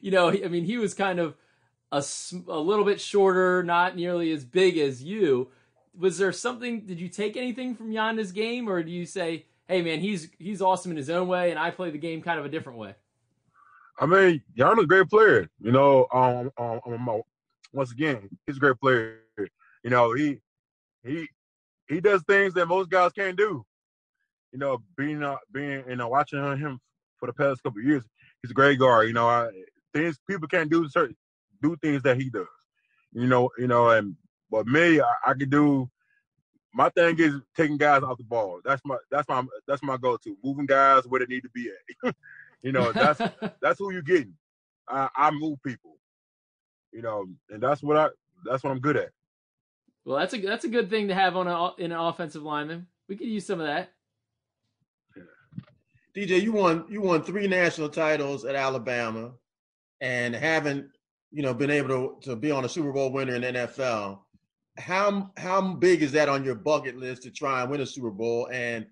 you 0.00 0.10
know, 0.10 0.28
I 0.28 0.48
mean, 0.48 0.64
he 0.64 0.76
was 0.76 0.92
kind 0.92 1.20
of 1.20 1.36
a, 1.92 2.04
a 2.48 2.58
little 2.58 2.84
bit 2.84 3.00
shorter, 3.00 3.62
not 3.62 3.96
nearly 3.96 4.32
as 4.32 4.44
big 4.44 4.76
as 4.76 5.02
you 5.02 5.50
was 5.96 6.18
there 6.18 6.32
something? 6.32 6.80
Did 6.80 7.00
you 7.00 7.08
take 7.08 7.36
anything 7.36 7.74
from 7.74 7.90
Yanda's 7.90 8.32
game, 8.32 8.68
or 8.68 8.82
do 8.82 8.90
you 8.90 9.06
say, 9.06 9.46
"Hey, 9.68 9.82
man, 9.82 10.00
he's 10.00 10.30
he's 10.38 10.62
awesome 10.62 10.90
in 10.90 10.96
his 10.96 11.10
own 11.10 11.28
way, 11.28 11.50
and 11.50 11.58
I 11.58 11.70
play 11.70 11.90
the 11.90 11.98
game 11.98 12.22
kind 12.22 12.38
of 12.38 12.44
a 12.44 12.48
different 12.48 12.78
way"? 12.78 12.94
I 13.98 14.06
mean, 14.06 14.42
Yanda's 14.56 14.84
a 14.84 14.86
great 14.86 15.08
player. 15.08 15.48
You 15.60 15.72
know, 15.72 16.06
um, 16.12 16.50
um, 16.58 16.80
um, 16.86 17.22
once 17.72 17.92
again, 17.92 18.28
he's 18.46 18.56
a 18.56 18.60
great 18.60 18.78
player. 18.80 19.20
You 19.82 19.90
know, 19.90 20.12
he 20.14 20.40
he 21.04 21.28
he 21.88 22.00
does 22.00 22.22
things 22.22 22.54
that 22.54 22.66
most 22.66 22.90
guys 22.90 23.12
can't 23.12 23.36
do. 23.36 23.64
You 24.52 24.58
know, 24.58 24.82
being 24.96 25.22
uh, 25.22 25.36
being 25.52 25.84
you 25.88 25.96
know 25.96 26.08
watching 26.08 26.38
him 26.38 26.80
for 27.18 27.26
the 27.26 27.32
past 27.32 27.62
couple 27.62 27.82
years, 27.82 28.04
he's 28.42 28.50
a 28.50 28.54
great 28.54 28.78
guard. 28.78 29.06
You 29.08 29.12
know, 29.14 29.28
I, 29.28 29.50
things 29.92 30.18
people 30.28 30.48
can't 30.48 30.70
do 30.70 30.88
certain 30.88 31.16
do 31.62 31.76
things 31.82 32.02
that 32.02 32.20
he 32.20 32.30
does. 32.30 32.46
You 33.12 33.26
know, 33.26 33.50
you 33.58 33.66
know, 33.66 33.90
and 33.90 34.16
But 34.50 34.66
me, 34.66 35.00
I, 35.00 35.12
I 35.26 35.34
could 35.34 35.50
do. 35.50 35.90
My 36.74 36.88
thing 36.90 37.16
is 37.20 37.34
taking 37.56 37.76
guys 37.76 38.02
off 38.02 38.18
the 38.18 38.24
ball. 38.24 38.60
That's 38.64 38.82
my 38.84 38.96
that's 39.10 39.28
my 39.28 39.44
that's 39.66 39.82
my 39.82 39.96
go-to. 39.96 40.36
Moving 40.42 40.66
guys 40.66 41.06
where 41.06 41.20
they 41.20 41.26
need 41.26 41.42
to 41.42 41.50
be 41.50 41.70
at. 42.04 42.14
you 42.62 42.72
know, 42.72 42.90
that's 42.90 43.20
that's 43.62 43.78
who 43.78 43.92
you're 43.92 44.02
getting. 44.02 44.34
I, 44.88 45.08
I 45.16 45.30
move 45.30 45.62
people. 45.62 45.96
You 46.92 47.02
know, 47.02 47.26
and 47.48 47.62
that's 47.62 47.82
what 47.82 47.96
I 47.96 48.08
that's 48.44 48.64
what 48.64 48.70
I'm 48.70 48.80
good 48.80 48.96
at. 48.96 49.10
Well, 50.04 50.18
that's 50.18 50.34
a 50.34 50.40
that's 50.40 50.64
a 50.64 50.68
good 50.68 50.90
thing 50.90 51.08
to 51.08 51.14
have 51.14 51.36
on 51.36 51.46
a 51.46 51.74
in 51.82 51.92
an 51.92 51.98
offensive 51.98 52.42
lineman. 52.42 52.88
We 53.08 53.16
could 53.16 53.28
use 53.28 53.46
some 53.46 53.60
of 53.60 53.66
that. 53.66 53.90
DJ, 56.14 56.42
you 56.42 56.52
won 56.52 56.86
you 56.88 57.00
won 57.00 57.22
three 57.22 57.46
national 57.46 57.88
titles 57.88 58.44
at 58.44 58.54
Alabama, 58.54 59.32
and 60.00 60.34
haven't 60.34 60.88
you 61.30 61.42
know 61.42 61.54
been 61.54 61.70
able 61.70 61.88
to, 61.88 62.30
to 62.30 62.36
be 62.36 62.50
on 62.50 62.64
a 62.64 62.68
Super 62.68 62.92
Bowl 62.92 63.12
winner 63.12 63.34
in 63.36 63.42
NFL. 63.42 64.18
How 64.76 65.30
how 65.36 65.74
big 65.74 66.02
is 66.02 66.12
that 66.12 66.28
on 66.28 66.44
your 66.44 66.54
bucket 66.54 66.96
list 66.96 67.22
to 67.22 67.30
try 67.30 67.62
and 67.62 67.70
win 67.70 67.80
a 67.80 67.86
Super 67.86 68.10
Bowl? 68.10 68.48
And 68.52 68.86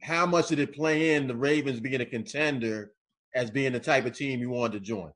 how 0.00 0.26
much 0.26 0.48
did 0.48 0.58
it 0.58 0.74
play 0.74 1.14
in 1.14 1.26
the 1.26 1.36
Ravens 1.36 1.80
being 1.80 2.00
a 2.00 2.06
contender 2.06 2.92
as 3.34 3.50
being 3.50 3.72
the 3.72 3.80
type 3.80 4.06
of 4.06 4.12
team 4.12 4.40
you 4.40 4.50
wanted 4.50 4.72
to 4.74 4.80
join? 4.80 5.12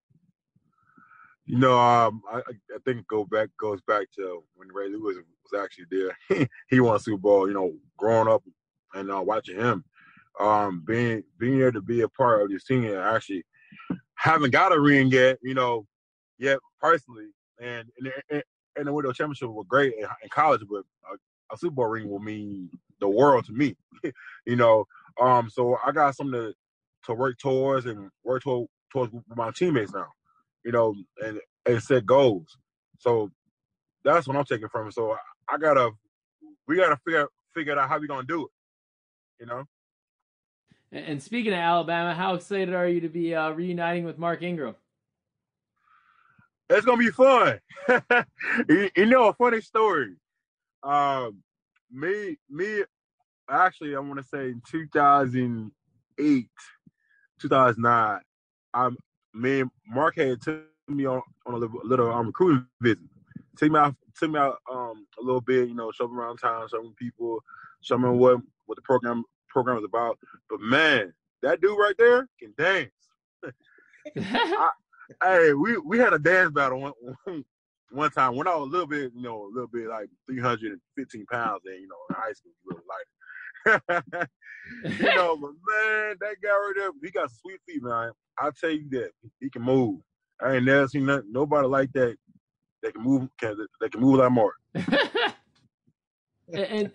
You 1.47 1.59
know, 1.59 1.79
um, 1.79 2.23
I, 2.31 2.39
I 2.39 2.79
think 2.85 3.07
go 3.09 3.25
back 3.25 3.49
goes 3.59 3.81
back 3.83 4.07
to 4.17 4.43
when 4.55 4.69
Ray 4.69 4.89
Lewis 4.89 5.17
was 5.51 5.61
actually 5.61 5.87
there. 5.91 6.47
he 6.69 6.81
won 6.81 6.97
a 6.97 7.01
Super 7.01 7.19
Bowl. 7.19 7.49
You 7.49 7.55
know, 7.55 7.73
growing 7.97 8.29
up 8.29 8.43
and 8.95 9.11
uh, 9.11 9.23
watching 9.23 9.57
him, 9.57 9.85
um, 10.39 10.85
being 10.87 11.23
being 11.39 11.61
able 11.61 11.73
to 11.73 11.83
be 11.83 12.03
a 12.03 12.09
part 12.09 12.43
of 12.43 12.51
this 12.51 12.65
team 12.65 12.85
and 12.85 12.97
actually 12.97 13.45
haven't 14.21 14.51
got 14.51 14.77
a 14.77 14.81
ring 14.81 15.09
yet, 15.09 15.39
you 15.43 15.55
know, 15.55 15.87
yet 16.39 16.59
personally, 16.81 17.29
and, 17.61 17.89
and, 18.31 18.43
and 18.77 18.87
the 18.87 18.93
Window 18.93 19.13
Championship 19.13 19.49
was 19.51 19.67
great 19.69 19.95
in, 19.95 20.05
in 20.05 20.29
college, 20.31 20.63
but 20.71 20.85
a, 21.11 21.55
a, 21.55 21.59
Super 21.59 21.75
Bowl 21.75 21.87
ring 21.87 22.09
will 22.09 22.21
mean 22.21 22.71
the 23.01 23.09
world 23.09 23.45
to 23.47 23.53
me, 23.53 23.77
you 24.47 24.57
know. 24.57 24.87
Um, 25.21 25.51
so 25.51 25.77
I 25.85 25.93
got 25.93 26.15
something 26.15 26.41
to 26.41 26.55
to 27.07 27.15
work 27.15 27.39
towards 27.39 27.87
and 27.87 28.11
work 28.25 28.43
toward, 28.43 28.69
towards 28.93 29.13
with 29.13 29.25
my 29.35 29.51
teammates 29.51 29.93
now, 29.93 30.09
you 30.65 30.73
know, 30.73 30.95
and 31.25 31.41
and 31.67 31.83
set 31.83 32.07
goals. 32.07 32.57
So 32.99 33.31
that's 34.05 34.27
what 34.27 34.37
I'm 34.37 34.45
taking 34.45 34.69
from 34.69 34.89
it. 34.89 34.95
So 34.95 35.13
I, 35.13 35.55
I 35.55 35.59
gotta, 35.59 35.91
we 36.67 36.77
gotta 36.77 36.99
figure 37.05 37.29
figure 37.55 37.79
out 37.79 37.89
how 37.89 37.99
we 37.99 38.07
gonna 38.07 38.27
do 38.27 38.45
it, 38.45 38.51
you 39.41 39.47
know. 39.47 39.65
And 40.93 41.23
speaking 41.23 41.53
of 41.53 41.59
Alabama, 41.59 42.15
how 42.15 42.35
excited 42.35 42.75
are 42.75 42.89
you 42.89 43.01
to 43.03 43.09
be 43.09 43.35
uh, 43.35 43.51
reuniting 43.51 44.05
with 44.05 44.19
Mark 44.19 44.43
Ingram? 44.43 44.75
It's 46.71 46.87
gonna 46.87 46.99
be 46.99 47.11
fun. 47.11 47.59
you, 48.69 48.91
you, 48.97 49.07
know, 49.07 49.29
a 49.29 49.35
funny 49.35 49.61
story. 49.61 50.15
Um, 50.85 51.43
me, 51.91 52.39
me, 52.49 52.85
actually, 53.51 53.97
I 53.97 53.99
want 53.99 54.21
to 54.21 54.25
say 54.25 54.51
in 54.51 54.63
2008, 54.71 56.49
2009, 57.41 58.21
I'm 58.73 58.97
me 59.35 59.61
and 59.61 59.71
Mark 59.89 60.17
had 60.17 60.41
took 60.41 60.63
me 60.87 61.07
on, 61.07 61.23
on 61.45 61.55
a 61.55 61.57
little, 61.57 61.81
little 61.83 62.13
um, 62.13 62.29
recruiting 62.29 62.67
visit. 62.81 62.99
Take 63.57 63.73
me 63.73 63.79
out, 63.81 63.97
took 64.17 64.31
me 64.31 64.39
out 64.39 64.59
um, 64.73 65.07
a 65.21 65.25
little 65.25 65.41
bit, 65.41 65.69
you 65.69 65.75
know, 65.75 65.91
show 65.91 66.07
me 66.07 66.17
around 66.17 66.39
town, 66.39 66.69
show 66.71 66.83
me 66.83 66.93
people, 66.97 67.41
show 67.81 67.99
me 67.99 68.09
what 68.11 68.39
what 68.67 68.77
the 68.77 68.83
program 68.83 69.25
program 69.49 69.79
is 69.79 69.85
about. 69.85 70.21
But 70.49 70.61
man, 70.61 71.13
that 71.43 71.61
dude 71.61 71.77
right 71.77 71.97
there 71.99 72.29
can 72.39 72.55
dance. 72.57 72.91
I, 74.17 74.71
hey, 75.23 75.53
we 75.53 75.79
we 75.79 75.99
had 75.99 76.13
a 76.13 76.19
dance 76.19 76.51
battle 76.53 76.81
one, 76.81 76.93
one 77.91 78.11
time 78.11 78.37
when 78.37 78.47
I 78.47 78.55
was 78.55 78.69
a 78.69 78.71
little 78.71 78.87
bit, 78.87 79.13
you 79.15 79.23
know, 79.23 79.45
a 79.45 79.53
little 79.53 79.69
bit 79.69 79.89
like 79.89 80.09
315 80.29 81.27
pounds, 81.27 81.63
and 81.67 81.81
you 81.81 81.89
know, 81.89 81.97
in 82.09 82.15
high 82.17 82.33
school, 82.33 82.53
a 82.65 82.69
little 82.69 82.85
lighter. 82.91 83.07
you 85.01 85.15
know, 85.15 85.37
but 85.37 85.51
man, 85.51 86.17
that 86.21 86.37
guy 86.43 86.49
right 86.49 86.73
there, 86.77 86.91
he 87.03 87.11
got 87.11 87.31
sweet 87.31 87.61
feet, 87.67 87.83
man. 87.83 88.13
I'll 88.39 88.53
tell 88.53 88.71
you 88.71 88.89
that 88.91 89.11
he 89.41 89.51
can 89.51 89.63
move. 89.63 90.01
I 90.41 90.55
ain't 90.57 90.65
never 90.65 90.89
seen 90.89 91.05
nothing, 91.07 91.33
nobody 91.33 91.67
like 91.67 91.93
that. 91.93 92.17
That 92.83 92.95
can 92.95 93.03
move, 93.03 93.29
can 93.39 93.59
that 93.81 93.93
can 93.93 94.01
move 94.01 94.21
like 94.21 94.33
Mark. 94.33 94.55
and 94.75 94.87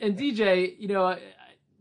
and 0.01 0.17
DJ, 0.17 0.75
you 0.79 0.87
know, 0.87 1.15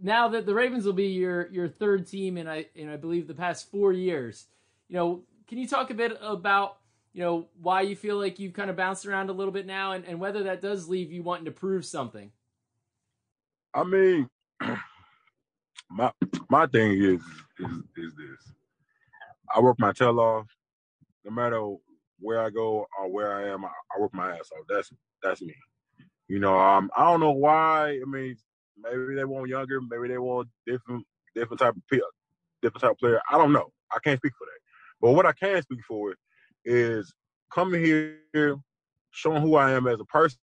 now 0.03 0.29
that 0.29 0.45
the 0.45 0.55
Ravens 0.55 0.85
will 0.85 0.93
be 0.93 1.07
your 1.07 1.49
your 1.49 1.69
third 1.69 2.07
team 2.07 2.37
in 2.37 2.47
I 2.47 2.67
in 2.75 2.91
I 2.91 2.97
believe 2.97 3.26
the 3.26 3.35
past 3.35 3.71
four 3.71 3.95
years, 3.95 4.49
you 4.88 4.97
know, 4.97 5.23
can 5.55 5.61
you 5.61 5.69
talk 5.69 5.91
a 5.91 5.95
bit 5.95 6.19
about 6.21 6.79
you 7.13 7.23
know 7.23 7.47
why 7.63 7.83
you 7.83 7.95
feel 7.95 8.19
like 8.19 8.41
you've 8.41 8.55
kind 8.55 8.71
of 8.71 8.75
bounced 8.75 9.07
around 9.07 9.31
a 9.31 9.33
little 9.33 9.53
bit 9.53 9.67
now, 9.67 9.93
and, 9.93 10.05
and 10.05 10.19
whether 10.19 10.43
that 10.43 10.61
does 10.61 10.89
leave 10.89 11.13
you 11.13 11.23
wanting 11.23 11.45
to 11.45 11.53
prove 11.53 11.87
something? 11.87 12.33
I 13.73 13.85
mean, 13.85 14.29
my 15.91 16.11
my 16.51 16.67
thing 16.67 16.95
is 17.01 17.21
is 17.61 17.77
is 17.97 18.15
this: 18.17 18.53
I 19.55 19.61
work 19.61 19.79
my 19.79 19.93
tail 19.93 20.19
off, 20.19 20.47
no 21.25 21.31
matter 21.31 21.65
where 22.19 22.43
I 22.43 22.51
go 22.51 22.89
or 22.99 23.13
where 23.13 23.33
I 23.33 23.49
am. 23.51 23.65
I, 23.65 23.69
I 23.69 24.01
work 24.01 24.13
my 24.13 24.33
ass 24.33 24.51
off. 24.51 24.67
That's 24.69 24.93
that's 25.23 25.41
me. 25.41 25.55
You 26.27 26.41
know, 26.41 26.59
um, 26.59 26.91
I 26.97 27.05
don't 27.05 27.21
know 27.21 27.31
why. 27.31 28.01
I 28.05 28.11
mean, 28.11 28.37
Maybe 28.77 29.15
they 29.15 29.25
want 29.25 29.49
younger. 29.49 29.81
Maybe 29.81 30.09
they 30.09 30.19
want 30.19 30.49
different 30.67 31.07
different 31.33 31.61
type 31.61 31.77
of 31.77 31.83
different 32.61 32.83
type 32.83 32.91
of 32.91 32.99
player. 32.99 33.21
I 33.31 33.39
don't 33.39 33.53
know. 33.53 33.73
I 33.95 34.01
can't 34.03 34.19
speak 34.19 34.33
for 34.37 34.47
that. 34.47 34.63
But 35.05 35.11
what 35.11 35.27
I 35.27 35.33
can 35.33 35.61
speak 35.61 35.81
for 35.87 36.15
is 36.65 37.13
coming 37.53 37.85
here, 37.85 38.59
showing 39.11 39.43
who 39.43 39.55
I 39.55 39.73
am 39.73 39.87
as 39.87 40.01
a 40.01 40.05
person, 40.07 40.39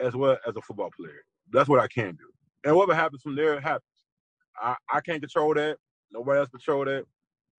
as 0.00 0.16
well 0.16 0.38
as 0.48 0.56
a 0.56 0.62
football 0.62 0.88
player. 0.98 1.20
That's 1.52 1.68
what 1.68 1.80
I 1.80 1.88
can 1.88 2.12
do. 2.12 2.24
And 2.64 2.74
whatever 2.74 2.94
happens 2.94 3.20
from 3.20 3.36
there 3.36 3.60
happens. 3.60 3.84
I, 4.56 4.74
I 4.90 5.02
can't 5.02 5.20
control 5.20 5.52
that. 5.52 5.76
Nobody 6.10 6.38
else 6.38 6.48
control 6.48 6.86
that. 6.86 7.04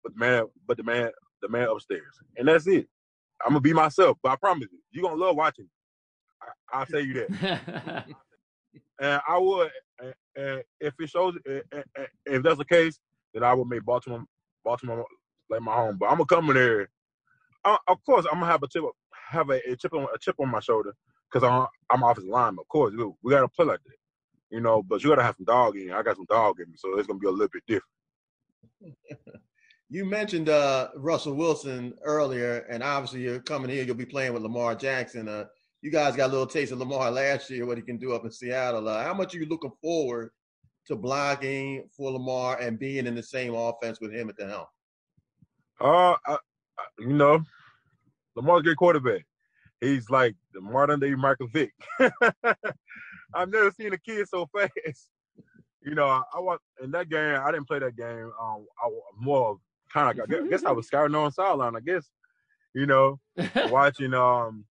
But 0.03 0.15
the 0.15 0.19
man, 0.19 0.45
but 0.67 0.79
the 0.79 0.83
man, 0.83 1.11
the 1.43 1.49
man 1.51 1.69
upstairs, 1.69 2.19
and 2.39 2.49
that's 2.49 2.67
it. 2.69 2.89
I'm 3.45 3.51
gonna 3.51 3.61
be 3.61 3.75
myself. 3.75 4.17
But 4.23 4.33
I 4.33 4.37
promise 4.37 4.69
you, 4.73 4.79
you're 4.93 5.07
gonna 5.07 5.23
love 5.23 5.37
watching. 5.37 5.69
I, 6.73 6.79
will 6.79 6.87
tell 6.87 7.01
you 7.01 7.27
that. 7.29 8.07
and 8.99 9.21
I 9.29 9.37
would, 9.37 9.71
and 10.37 10.63
if 10.81 10.95
it 10.99 11.11
shows, 11.11 11.37
if 11.45 12.43
that's 12.43 12.57
the 12.57 12.65
case, 12.65 12.99
then 13.35 13.45
I 13.45 13.53
would 13.53 13.69
make 13.69 13.85
Baltimore, 13.85 14.25
Baltimore 14.65 15.05
like 15.51 15.63
my 15.63 15.75
home. 15.75 15.97
But 15.99 16.07
I'm 16.07 16.19
gonna 16.19 16.27
come 16.27 16.51
in 16.51 16.57
there. 16.57 16.89
I, 17.65 17.79
of 17.89 18.05
course, 18.05 18.27
I'm 18.31 18.41
gonna 18.41 18.53
have 18.53 18.63
a 18.63 18.69
chip, 18.69 18.85
have 19.31 19.51
a, 19.51 19.61
a 19.71 19.77
chip 19.77 19.95
on 19.95 20.07
a 20.15 20.19
chip 20.19 20.37
on 20.39 20.51
my 20.51 20.61
shoulder 20.61 20.95
because 21.31 21.47
I'm 21.47 21.67
I'm 21.91 22.03
offensive 22.03 22.31
lineman. 22.31 22.61
Of 22.61 22.69
course, 22.69 22.95
we, 22.97 23.05
we 23.23 23.33
gotta 23.33 23.49
play 23.49 23.67
like 23.67 23.81
that, 23.85 23.97
you 24.51 24.61
know. 24.61 24.83
But 24.83 25.03
you 25.03 25.11
gotta 25.11 25.23
have 25.23 25.37
some 25.37 25.45
dog 25.45 25.77
in. 25.77 25.93
I 25.93 26.03
got 26.03 26.17
some 26.17 26.27
dog 26.27 26.61
in 26.61 26.71
me, 26.71 26.77
so 26.77 26.99
it's 26.99 27.07
gonna 27.07 27.19
be 27.19 27.27
a 27.27 27.31
little 27.31 27.49
bit 27.49 27.63
different. 27.67 28.97
you 29.89 30.05
mentioned 30.05 30.49
uh, 30.49 30.89
Russell 30.97 31.35
Wilson 31.35 31.95
earlier, 32.03 32.67
and 32.71 32.83
obviously 32.83 33.23
you're 33.23 33.41
coming 33.41 33.71
here. 33.71 33.85
You'll 33.85 33.95
be 33.95 34.07
playing 34.07 34.33
with 34.33 34.43
Lamar 34.43 34.75
Jackson. 34.75 35.29
Uh, 35.29 35.45
you 35.83 35.91
guys 35.91 36.17
got 36.17 36.31
a 36.31 36.33
little 36.33 36.47
taste 36.47 36.73
of 36.73 36.79
Lamar 36.79 37.11
last 37.11 37.51
year, 37.51 37.67
what 37.67 37.77
he 37.77 37.83
can 37.83 37.99
do 37.99 38.15
up 38.15 38.25
in 38.25 38.31
Seattle. 38.31 38.89
Uh, 38.89 39.05
how 39.05 39.13
much 39.13 39.35
are 39.35 39.39
you 39.39 39.47
looking 39.47 39.73
forward 39.83 40.31
to 40.87 40.97
blocking 40.97 41.89
for 41.95 42.11
Lamar 42.11 42.59
and 42.59 42.79
being 42.79 43.07
in 43.07 43.15
the 43.15 43.23
same 43.23 43.55
offense 43.55 44.01
with 44.01 44.13
him 44.13 44.31
at 44.31 44.37
the 44.37 44.49
helm? 44.49 44.65
Uh, 45.81 46.15
I, 46.27 46.37
you 46.99 47.13
know, 47.13 47.43
Lamar's 48.37 48.61
a 48.61 48.65
great 48.65 48.77
quarterback. 48.77 49.25
He's 49.81 50.09
like 50.09 50.35
the 50.53 50.61
modern 50.61 51.01
day 51.01 51.15
Michael 51.15 51.49
Vick. 51.49 51.73
I've 53.35 53.51
never 53.51 53.71
seen 53.73 53.93
a 53.93 53.99
kid 53.99 54.29
so 54.29 54.49
fast. 54.57 55.11
You 55.83 55.95
know, 55.95 56.07
I, 56.07 56.23
I 56.35 56.41
was 56.41 56.59
in 56.83 56.91
that 56.93 57.11
game. 57.11 57.39
I 57.43 57.51
didn't 57.51 57.69
play 57.69 57.81
that 57.81 57.97
game. 57.97 58.33
Um, 58.41 58.67
I 58.83 58.87
was 58.87 59.03
more 59.19 59.59
kind 59.93 60.19
of. 60.19 60.31
I 60.31 60.49
guess 60.49 60.65
I 60.65 60.73
was 60.73 60.87
scouting 60.87 61.15
on 61.15 61.33
sideline. 61.33 61.77
I 61.77 61.81
guess, 61.81 62.09
you 62.75 62.87
know, 62.87 63.21
watching 63.69 64.15
um 64.15 64.65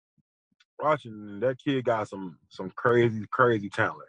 watching 0.79 1.41
that 1.41 1.59
kid 1.63 1.85
got 1.85 2.09
some 2.09 2.39
some 2.49 2.71
crazy 2.75 3.25
crazy 3.31 3.69
talent. 3.69 4.09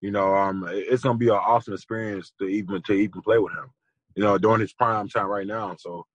You 0.00 0.10
know, 0.10 0.34
um, 0.34 0.66
it's 0.70 1.02
gonna 1.02 1.18
be 1.18 1.28
an 1.28 1.34
awesome 1.34 1.74
experience 1.74 2.32
to 2.38 2.46
even 2.46 2.82
to 2.82 2.92
even 2.92 3.20
play 3.20 3.38
with 3.38 3.52
him. 3.52 3.70
You 4.14 4.22
know, 4.24 4.38
during 4.38 4.60
his 4.60 4.72
prime 4.72 5.08
time 5.08 5.26
right 5.26 5.46
now. 5.46 5.76
So, 5.78 6.06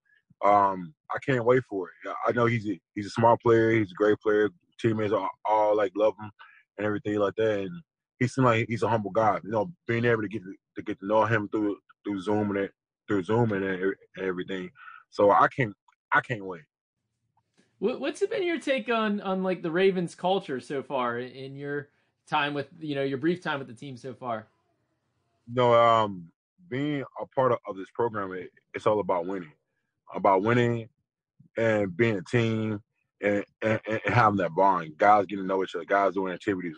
um, 0.43 0.93
I 1.12 1.17
can't 1.25 1.45
wait 1.45 1.63
for 1.69 1.89
it. 1.89 2.15
I 2.27 2.31
know 2.31 2.45
he's 2.45 2.67
a, 2.67 2.79
he's 2.95 3.05
a 3.05 3.12
smart 3.12 3.41
player. 3.41 3.71
He's 3.71 3.91
a 3.91 3.95
great 3.95 4.19
player. 4.19 4.50
Teammates 4.79 5.13
all, 5.13 5.29
all 5.45 5.77
like 5.77 5.91
love 5.95 6.13
him 6.19 6.31
and 6.77 6.85
everything 6.85 7.17
like 7.19 7.35
that. 7.38 7.59
And 7.62 7.81
he 8.19 8.27
seems 8.27 8.45
like 8.45 8.65
he's 8.67 8.83
a 8.83 8.89
humble 8.89 9.12
guy. 9.12 9.39
You 9.43 9.51
know, 9.51 9.71
being 9.88 10.05
able 10.05 10.21
to 10.21 10.27
get 10.27 10.41
to 10.75 10.81
get 10.81 11.00
to 11.00 11.07
know 11.07 11.25
him 11.25 11.50
through 11.50 11.77
through 12.03 12.21
Zoom 12.21 12.50
and 12.51 12.65
it, 12.65 12.71
through 13.07 13.23
Zoom 13.23 13.53
and 13.53 13.95
everything. 14.19 14.69
So 15.09 15.31
I 15.31 15.47
can't 15.47 15.73
I 16.12 16.21
can't 16.21 16.45
wait. 16.45 16.63
What's 17.79 18.25
been 18.25 18.43
your 18.43 18.59
take 18.59 18.89
on 18.89 19.19
on 19.21 19.43
like 19.43 19.62
the 19.62 19.71
Ravens 19.71 20.15
culture 20.15 20.59
so 20.59 20.81
far 20.81 21.19
in 21.19 21.55
your 21.55 21.89
time 22.27 22.53
with 22.53 22.67
you 22.79 22.95
know 22.95 23.03
your 23.03 23.17
brief 23.17 23.41
time 23.41 23.59
with 23.59 23.67
the 23.67 23.73
team 23.73 23.97
so 23.97 24.13
far? 24.13 24.47
You 25.47 25.55
know, 25.55 25.73
um, 25.73 26.31
being 26.69 27.03
a 27.21 27.25
part 27.27 27.51
of, 27.51 27.59
of 27.67 27.75
this 27.75 27.89
program, 27.93 28.31
it, 28.33 28.51
it's 28.73 28.88
all 28.88 29.01
about 29.01 29.25
winning, 29.25 29.51
about 30.13 30.43
winning, 30.43 30.89
and 31.57 31.95
being 31.95 32.17
a 32.17 32.24
team, 32.24 32.81
and, 33.22 33.43
and, 33.62 33.79
and 33.88 34.01
having 34.05 34.38
that 34.38 34.55
bond. 34.55 34.98
Guys 34.98 35.25
getting 35.25 35.43
to 35.43 35.48
know 35.48 35.63
each 35.63 35.75
other. 35.75 35.86
Guys 35.86 36.13
doing 36.13 36.33
activities 36.33 36.75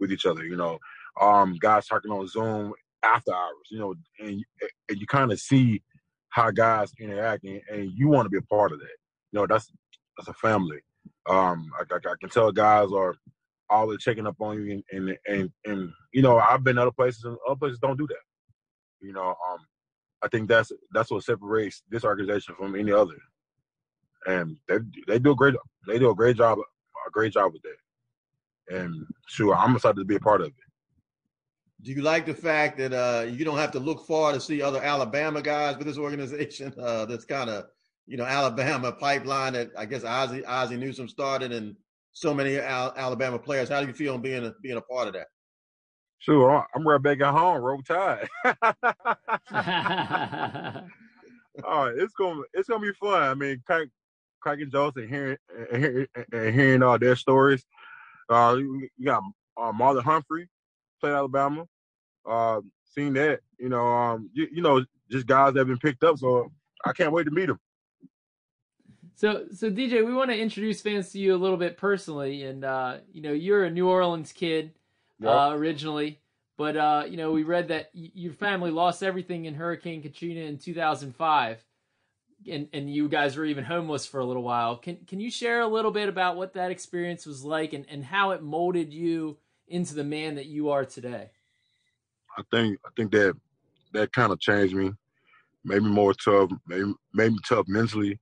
with 0.00 0.12
each 0.12 0.26
other. 0.26 0.44
You 0.44 0.56
know, 0.56 0.78
um, 1.20 1.56
guys 1.60 1.86
talking 1.86 2.10
on 2.10 2.26
Zoom 2.28 2.72
after 3.02 3.34
hours. 3.34 3.68
You 3.70 3.78
know, 3.78 3.94
and, 4.20 4.44
and 4.88 5.00
you 5.00 5.06
kind 5.06 5.32
of 5.32 5.40
see 5.40 5.82
how 6.30 6.50
guys 6.50 6.92
interact, 7.00 7.44
and, 7.44 7.60
and 7.70 7.90
you 7.94 8.08
want 8.08 8.26
to 8.26 8.30
be 8.30 8.38
a 8.38 8.42
part 8.42 8.72
of 8.72 8.80
that. 8.80 8.96
You 9.32 9.40
know, 9.40 9.46
that's 9.46 9.70
that's 10.16 10.28
a 10.28 10.34
family. 10.34 10.78
Um, 11.28 11.70
I, 11.78 11.82
I, 11.92 11.96
I 11.96 12.14
can 12.20 12.30
tell 12.30 12.52
guys 12.52 12.88
are 12.92 13.14
always 13.70 14.02
checking 14.02 14.26
up 14.26 14.36
on 14.40 14.62
you, 14.62 14.72
and, 14.72 15.08
and 15.08 15.18
and 15.26 15.50
and 15.64 15.90
you 16.12 16.22
know, 16.22 16.38
I've 16.38 16.64
been 16.64 16.78
other 16.78 16.90
places, 16.90 17.24
and 17.24 17.36
other 17.46 17.58
places 17.58 17.78
don't 17.78 17.98
do 17.98 18.06
that. 18.06 18.16
You 19.00 19.12
know, 19.12 19.28
um, 19.28 19.58
I 20.22 20.28
think 20.28 20.48
that's 20.48 20.72
that's 20.92 21.10
what 21.10 21.24
separates 21.24 21.82
this 21.90 22.04
organization 22.04 22.54
from 22.56 22.74
any 22.74 22.92
other. 22.92 23.16
And 24.26 24.56
they 24.68 24.78
they 25.06 25.18
do 25.18 25.32
a 25.32 25.36
great 25.36 25.54
they 25.86 25.98
do 25.98 26.10
a 26.10 26.14
great 26.14 26.36
job 26.36 26.58
a 27.06 27.10
great 27.10 27.32
job 27.32 27.52
with 27.52 27.62
that. 27.62 28.76
And 28.76 29.06
sure, 29.26 29.54
I'm 29.54 29.74
excited 29.74 29.98
to 29.98 30.04
be 30.04 30.16
a 30.16 30.20
part 30.20 30.40
of 30.40 30.48
it. 30.48 30.54
Do 31.80 31.92
you 31.92 32.02
like 32.02 32.26
the 32.26 32.34
fact 32.34 32.76
that 32.78 32.92
uh, 32.92 33.26
you 33.26 33.44
don't 33.44 33.58
have 33.58 33.70
to 33.72 33.78
look 33.78 34.06
far 34.06 34.32
to 34.32 34.40
see 34.40 34.60
other 34.60 34.82
Alabama 34.82 35.40
guys 35.40 35.76
with 35.76 35.86
this 35.86 35.98
organization? 35.98 36.74
Uh, 36.78 37.04
that's 37.04 37.24
kind 37.24 37.50
of 37.50 37.66
you 38.06 38.16
know 38.16 38.24
Alabama 38.24 38.92
pipeline 38.92 39.52
that 39.52 39.70
I 39.76 39.84
guess 39.84 40.04
Ozzie 40.04 40.44
Ozzie 40.44 40.76
Newsome 40.76 41.08
started, 41.08 41.52
and 41.52 41.76
so 42.12 42.34
many 42.34 42.58
Al- 42.58 42.94
Alabama 42.96 43.38
players. 43.38 43.68
How 43.68 43.80
do 43.80 43.86
you 43.86 43.92
feel 43.92 44.18
being 44.18 44.44
a, 44.44 44.54
being 44.62 44.76
a 44.76 44.80
part 44.80 45.08
of 45.08 45.14
that? 45.14 45.28
Sure, 46.18 46.66
I'm 46.74 46.86
right 46.86 47.00
back 47.00 47.20
at 47.20 47.32
home. 47.32 47.62
Roll 47.62 47.82
Tide. 47.82 48.28
All 51.64 51.86
right, 51.86 51.94
it's 51.96 52.14
gonna 52.14 52.42
it's 52.52 52.68
gonna 52.68 52.82
be 52.82 52.92
fun. 52.92 53.22
I 53.22 53.34
mean, 53.34 53.62
crack, 53.66 53.88
cracking 54.40 54.70
jokes 54.70 54.96
and 54.96 55.08
hearing 55.08 55.38
and 55.72 55.84
hearing, 55.84 56.06
and 56.32 56.54
hearing 56.54 56.82
all 56.82 56.98
their 56.98 57.16
stories. 57.16 57.64
Uh, 58.28 58.56
you 58.58 58.88
got 59.04 59.22
uh, 59.56 59.72
Marlon 59.72 60.02
Humphrey, 60.02 60.48
played 61.00 61.12
Alabama. 61.12 61.66
Uh, 62.28 62.60
seen 62.84 63.14
that, 63.14 63.40
you 63.58 63.68
know, 63.68 63.86
um, 63.86 64.30
you, 64.32 64.48
you 64.52 64.62
know, 64.62 64.84
just 65.10 65.26
guys 65.26 65.54
that 65.54 65.60
have 65.60 65.68
been 65.68 65.78
picked 65.78 66.04
up. 66.04 66.18
So 66.18 66.50
I 66.84 66.92
can't 66.92 67.12
wait 67.12 67.24
to 67.24 67.30
meet 67.30 67.46
them. 67.46 67.58
So, 69.14 69.46
so 69.52 69.70
DJ, 69.70 70.06
we 70.06 70.14
want 70.14 70.30
to 70.30 70.38
introduce 70.38 70.80
fans 70.80 71.10
to 71.12 71.18
you 71.18 71.34
a 71.34 71.36
little 71.38 71.56
bit 71.56 71.76
personally, 71.76 72.44
and 72.44 72.64
uh, 72.64 72.98
you 73.12 73.20
know, 73.20 73.32
you're 73.32 73.64
a 73.64 73.70
New 73.70 73.88
Orleans 73.88 74.32
kid 74.32 74.72
yep. 75.20 75.30
uh, 75.32 75.50
originally, 75.52 76.20
but 76.56 76.76
uh, 76.76 77.04
you 77.08 77.16
know, 77.16 77.30
we 77.32 77.44
read 77.44 77.68
that 77.68 77.90
y- 77.94 78.10
your 78.14 78.32
family 78.32 78.70
lost 78.70 79.02
everything 79.02 79.44
in 79.44 79.54
Hurricane 79.54 80.02
Katrina 80.02 80.40
in 80.40 80.58
2005, 80.58 81.64
and 82.50 82.68
and 82.72 82.92
you 82.92 83.08
guys 83.08 83.36
were 83.36 83.44
even 83.44 83.64
homeless 83.64 84.06
for 84.06 84.20
a 84.20 84.24
little 84.24 84.42
while. 84.42 84.76
Can 84.76 84.96
can 85.06 85.20
you 85.20 85.30
share 85.30 85.60
a 85.60 85.68
little 85.68 85.92
bit 85.92 86.08
about 86.08 86.36
what 86.36 86.54
that 86.54 86.70
experience 86.70 87.26
was 87.26 87.44
like, 87.44 87.72
and 87.72 87.86
and 87.88 88.04
how 88.04 88.32
it 88.32 88.42
molded 88.42 88.92
you 88.92 89.38
into 89.68 89.94
the 89.94 90.04
man 90.04 90.34
that 90.34 90.46
you 90.46 90.70
are 90.70 90.84
today? 90.84 91.30
I 92.36 92.42
think 92.50 92.78
I 92.84 92.90
think 92.96 93.12
that 93.12 93.34
that 93.92 94.12
kind 94.12 94.32
of 94.32 94.40
changed 94.40 94.74
me, 94.74 94.92
made 95.64 95.82
me 95.82 95.90
more 95.90 96.12
tough, 96.12 96.50
made, 96.66 96.84
made 97.14 97.32
me 97.32 97.38
tough 97.48 97.66
mentally. 97.68 98.18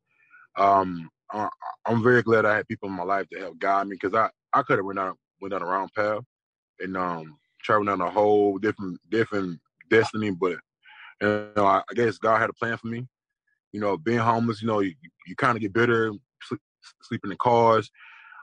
Um, 0.57 1.11
I, 1.31 1.49
am 1.87 2.03
very 2.03 2.23
glad 2.23 2.45
I 2.45 2.57
had 2.57 2.69
people 2.69 2.89
in 2.89 2.95
my 2.95 3.03
life 3.03 3.27
to 3.33 3.39
help 3.39 3.59
guide 3.59 3.89
me 3.89 3.97
because 4.01 4.15
I, 4.15 4.31
I 4.53 4.63
could 4.63 4.79
have 4.79 4.87
went 4.87 4.99
down 4.99 5.15
went 5.41 5.53
down 5.53 5.63
a 5.63 5.67
wrong 5.67 5.89
path 5.95 6.23
and 6.81 6.97
um 6.97 7.39
traveled 7.63 7.89
down 7.89 8.01
a 8.01 8.11
whole 8.11 8.59
different 8.59 9.01
different 9.11 9.61
destiny. 9.91 10.31
But 10.31 10.57
you 11.21 11.51
know, 11.57 11.67
I, 11.67 11.83
I 11.91 11.95
guess 11.95 12.19
God 12.19 12.39
had 12.41 12.51
a 12.51 12.55
plan 12.55 12.77
for 12.77 12.89
me. 12.89 13.07
You 13.73 13.81
know, 13.81 13.97
being 13.97 14.19
homeless, 14.19 14.63
you 14.63 14.69
know, 14.69 14.81
you, 14.81 14.95
you 15.27 15.37
kind 15.37 15.57
of 15.57 15.61
get 15.61 15.73
bitter, 15.73 16.13
sleep, 16.43 16.61
sleep 17.03 17.21
in 17.25 17.31
the 17.31 17.37
cars, 17.37 17.91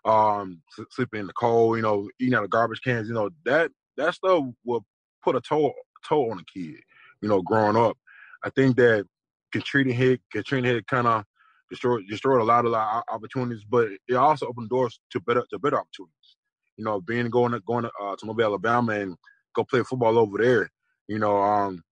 um, 0.05 0.61
sleeping 0.91 1.21
in 1.21 1.27
the 1.27 1.33
cold, 1.33 1.77
you 1.77 1.81
know, 1.81 2.09
eating 2.19 2.35
out 2.35 2.43
of 2.43 2.49
garbage 2.49 2.81
cans, 2.83 3.07
you 3.07 3.13
know, 3.13 3.29
that 3.45 3.71
that 3.97 4.13
stuff 4.13 4.43
will 4.65 4.85
put 5.23 5.35
a 5.35 5.41
toll 5.41 5.73
toll 6.07 6.31
on 6.31 6.39
a 6.39 6.59
kid, 6.59 6.79
you 7.21 7.29
know, 7.29 7.41
growing 7.41 7.77
up. 7.77 7.97
I 8.43 8.49
think 8.49 8.75
that 8.77 9.07
Katrina 9.51 9.93
hit 9.93 10.21
Katrina 10.31 10.67
hit 10.67 10.87
kind 10.87 11.07
of 11.07 11.23
destroyed 11.69 12.03
destroyed 12.09 12.41
a 12.41 12.45
lot 12.45 12.65
of 12.65 12.73
opportunities, 13.11 13.63
but 13.63 13.89
it 14.07 14.15
also 14.15 14.47
opened 14.47 14.69
doors 14.69 14.99
to 15.11 15.19
better 15.21 15.43
to 15.49 15.59
better 15.59 15.79
opportunities. 15.79 16.37
You 16.77 16.85
know, 16.85 17.01
being 17.01 17.29
going 17.29 17.51
to 17.51 17.59
going 17.61 17.83
to, 17.83 17.91
uh, 18.01 18.15
to 18.15 18.25
Mobile, 18.25 18.45
Alabama, 18.45 18.93
and 18.93 19.15
go 19.55 19.63
play 19.63 19.83
football 19.83 20.17
over 20.17 20.37
there. 20.37 20.69
You 21.07 21.19
know, 21.19 21.37
um, 21.41 21.83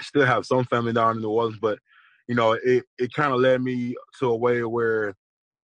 still 0.00 0.24
have 0.24 0.46
some 0.46 0.64
family 0.64 0.92
down 0.92 1.16
in 1.16 1.22
New 1.22 1.30
Orleans, 1.30 1.58
but 1.60 1.78
you 2.28 2.34
know, 2.34 2.52
it 2.52 2.84
it 2.98 3.12
kind 3.12 3.32
of 3.32 3.40
led 3.40 3.62
me 3.62 3.94
to 4.18 4.26
a 4.26 4.36
way 4.36 4.62
where 4.64 5.14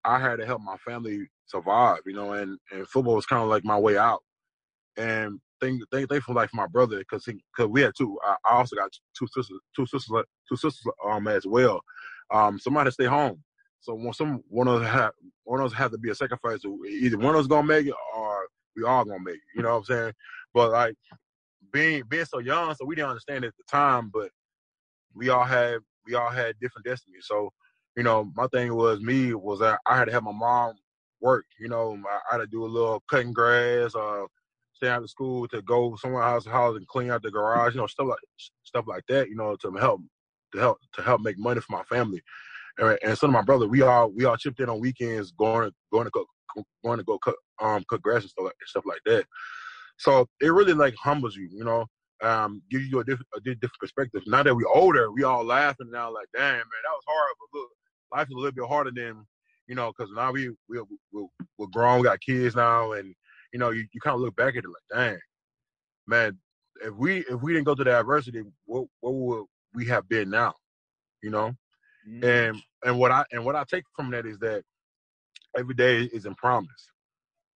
I 0.06 0.20
had 0.20 0.38
to 0.38 0.46
help 0.46 0.62
my 0.62 0.78
family 0.78 1.28
survive. 1.46 2.00
You 2.06 2.14
know, 2.14 2.34
and 2.34 2.58
and 2.72 2.88
football 2.88 3.16
was 3.16 3.26
kind 3.26 3.44
of 3.44 3.50
like 3.50 3.64
my 3.64 3.78
way 3.78 3.98
out. 3.98 4.22
And 4.98 5.40
thank 5.62 5.82
thank 5.92 6.10
thankful 6.10 6.36
like 6.36 6.50
my 6.54 6.68
brother 6.68 7.00
because 7.00 7.26
because 7.26 7.70
we 7.70 7.82
had 7.82 7.94
two. 7.98 8.20
I, 8.24 8.36
I 8.46 8.56
also 8.58 8.76
got 8.76 8.92
two 9.18 9.28
sisters, 9.28 9.60
two 9.76 9.86
sisters, 9.86 10.24
two 10.50 10.56
sisters 10.56 10.94
um 11.08 11.28
as 11.28 11.46
well. 11.46 11.82
Um, 12.32 12.60
somebody 12.60 12.92
stay 12.92 13.06
home. 13.06 13.44
So 13.84 13.94
when 13.96 14.14
some 14.14 14.42
one 14.48 14.70
of 14.70 14.82
us 14.82 14.90
have 14.90 15.12
one 15.44 15.60
of 15.60 15.66
us 15.66 15.74
have 15.74 15.92
to 15.92 15.98
be 15.98 16.10
a 16.10 16.16
sacrifice. 16.16 16.62
Either 16.66 17.18
one 17.18 17.36
of 17.36 17.42
us 17.42 17.48
gonna 17.48 17.68
make 17.68 17.86
it 17.86 17.94
or 18.16 18.48
we 18.78 18.84
all 18.84 19.04
gonna 19.04 19.20
make 19.22 19.36
it. 19.36 19.42
You 19.56 19.62
know 19.62 19.72
what 19.72 19.78
I'm 19.80 19.84
saying? 19.84 20.14
But 20.54 20.72
like 20.72 20.96
being 21.74 22.04
being 22.08 22.26
so 22.26 22.40
young, 22.40 22.74
so 22.76 22.86
we 22.86 22.96
didn't 22.96 23.10
understand 23.10 23.44
at 23.44 23.54
the 23.58 23.64
time, 23.70 24.10
but 24.14 24.32
we 25.14 25.28
all 25.28 25.44
had 25.44 25.80
we 26.08 26.16
all 26.16 26.30
had 26.30 26.56
different 26.62 26.86
destinies. 26.86 27.26
So, 27.28 27.52
you 27.98 28.04
know, 28.04 28.32
my 28.36 28.48
thing 28.48 28.74
was 28.74 29.02
me 29.02 29.34
was 29.34 29.60
that 29.60 29.82
I 29.86 29.98
had 29.98 30.06
to 30.06 30.14
have 30.14 30.24
my 30.24 30.32
mom 30.32 30.76
work. 31.20 31.46
You 31.60 31.68
know, 31.68 32.02
I 32.08 32.36
had 32.36 32.38
to 32.38 32.48
do 32.48 32.64
a 32.64 32.66
little 32.66 33.04
cutting 33.10 33.34
grass, 33.34 33.96
uh, 33.96 34.24
stay 34.76 34.88
out 34.88 35.04
of 35.04 35.10
school 35.10 35.46
to 35.50 35.62
go 35.62 35.98
somewhere 35.98 36.24
house 36.24 36.46
to 36.46 36.52
house 36.52 36.78
and 36.78 36.88
clean 36.88 37.12
out 37.12 37.22
the 37.22 37.32
garage. 37.32 37.76
You 37.76 37.82
know, 37.82 37.88
stuff 37.88 38.08
like 38.08 38.20
stuff 38.64 38.86
like 38.88 39.04
that. 39.10 39.28
You 39.28 39.36
know, 39.36 39.58
to 39.58 39.72
help 39.74 40.00
to 40.54 40.60
help 40.60 40.78
to 40.94 41.02
help 41.02 41.20
make 41.20 41.38
money 41.38 41.60
for 41.60 41.74
my 41.74 41.84
family. 41.84 42.22
And, 42.80 42.98
and 43.04 43.18
some 43.18 43.30
of 43.30 43.34
my 43.34 43.42
brother, 43.44 43.68
we 43.68 43.82
all 43.82 44.10
we 44.10 44.26
all 44.26 44.38
chipped 44.38 44.60
in 44.60 44.70
on 44.70 44.80
weekends, 44.80 45.32
going 45.32 45.72
going 45.92 46.06
to 46.06 46.12
go 46.12 46.26
going 46.84 46.98
to 46.98 47.04
go 47.04 47.18
cut 47.20 47.36
um 47.62 47.84
cut 47.90 48.02
grass 48.02 48.22
and 48.22 48.30
stuff 48.30 48.46
like, 48.46 48.56
stuff 48.66 48.84
like 48.86 49.02
that. 49.06 49.26
So 49.98 50.28
it 50.42 50.48
really 50.48 50.74
like 50.74 50.96
humbles 50.96 51.36
you, 51.36 51.50
you 51.52 51.64
know, 51.64 51.86
um, 52.24 52.62
gives 52.70 52.88
you 52.88 53.00
a 53.00 53.04
different 53.04 53.28
a 53.36 53.42
different 53.42 53.80
perspective. 53.80 54.24
Now 54.28 54.44
that 54.44 54.56
we're 54.56 54.68
older, 54.68 55.12
we 55.12 55.24
all 55.24 55.44
laughing 55.44 55.92
now, 55.92 56.14
like, 56.14 56.28
damn 56.34 56.54
man, 56.54 56.64
that 56.84 56.90
was 56.90 57.04
hard, 57.08 57.36
but 57.40 57.60
look, 57.60 57.70
life 58.12 58.28
is 58.28 58.34
a 58.34 58.38
little 58.38 58.52
bit 58.52 58.68
harder 58.68 58.92
than 58.92 59.26
you 59.68 59.76
know, 59.76 59.92
because 59.96 60.12
now 60.14 60.32
we 60.32 60.50
we 60.70 60.80
we 61.12 61.28
we're 61.58 61.68
grown, 61.68 62.00
we 62.00 62.04
got 62.04 62.22
kids 62.22 62.56
now, 62.56 62.94
and 62.94 63.14
you 63.54 63.60
know, 63.60 63.70
you, 63.70 63.86
you 63.94 64.02
kind 64.02 64.16
of 64.16 64.22
look 64.22 64.36
back 64.36 64.56
at 64.56 64.64
it 64.64 64.68
like, 64.68 65.00
dang, 65.12 65.20
man, 66.08 66.38
if 66.84 66.94
we 66.96 67.20
if 67.30 67.42
we 67.42 67.54
didn't 67.54 67.66
go 67.66 67.76
through 67.76 67.86
the 67.86 68.00
adversity, 68.00 68.44
what 68.66 68.86
what 69.02 69.14
would 69.14 69.46
we 69.74 69.86
have 69.88 70.08
been 70.10 70.30
now? 70.30 70.54
You 71.22 71.30
know, 71.30 71.56
mm-hmm. 72.08 72.24
and 72.24 72.62
and 72.86 73.00
what 73.00 73.12
I 73.12 73.24
and 73.32 73.46
what 73.46 73.56
I 73.56 73.64
take 73.64 73.84
from 73.96 74.12
that 74.12 74.26
is 74.26 74.40
that 74.40 74.64
every 75.58 75.76
day 75.76 76.04
is 76.04 76.26
in 76.26 76.36
promise, 76.36 76.92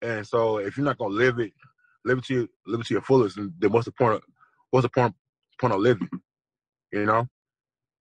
and 0.01 0.25
so 0.25 0.57
if 0.57 0.77
you're 0.77 0.85
not 0.85 0.97
gonna 0.97 1.13
live 1.13 1.39
it, 1.39 1.53
live 2.05 2.19
it 2.19 2.25
to 2.25 2.33
your, 2.33 2.47
live 2.65 2.81
it 2.81 2.87
to 2.87 2.93
your 2.93 3.03
fullest, 3.03 3.37
then 3.37 3.71
what's 3.71 3.85
the 3.85 3.91
point 3.91 4.15
of 4.15 4.23
what's 4.71 4.85
the 4.85 4.89
point 4.89 5.15
point 5.59 5.73
of 5.73 5.79
living? 5.79 6.09
You 6.91 7.05
know, 7.05 7.27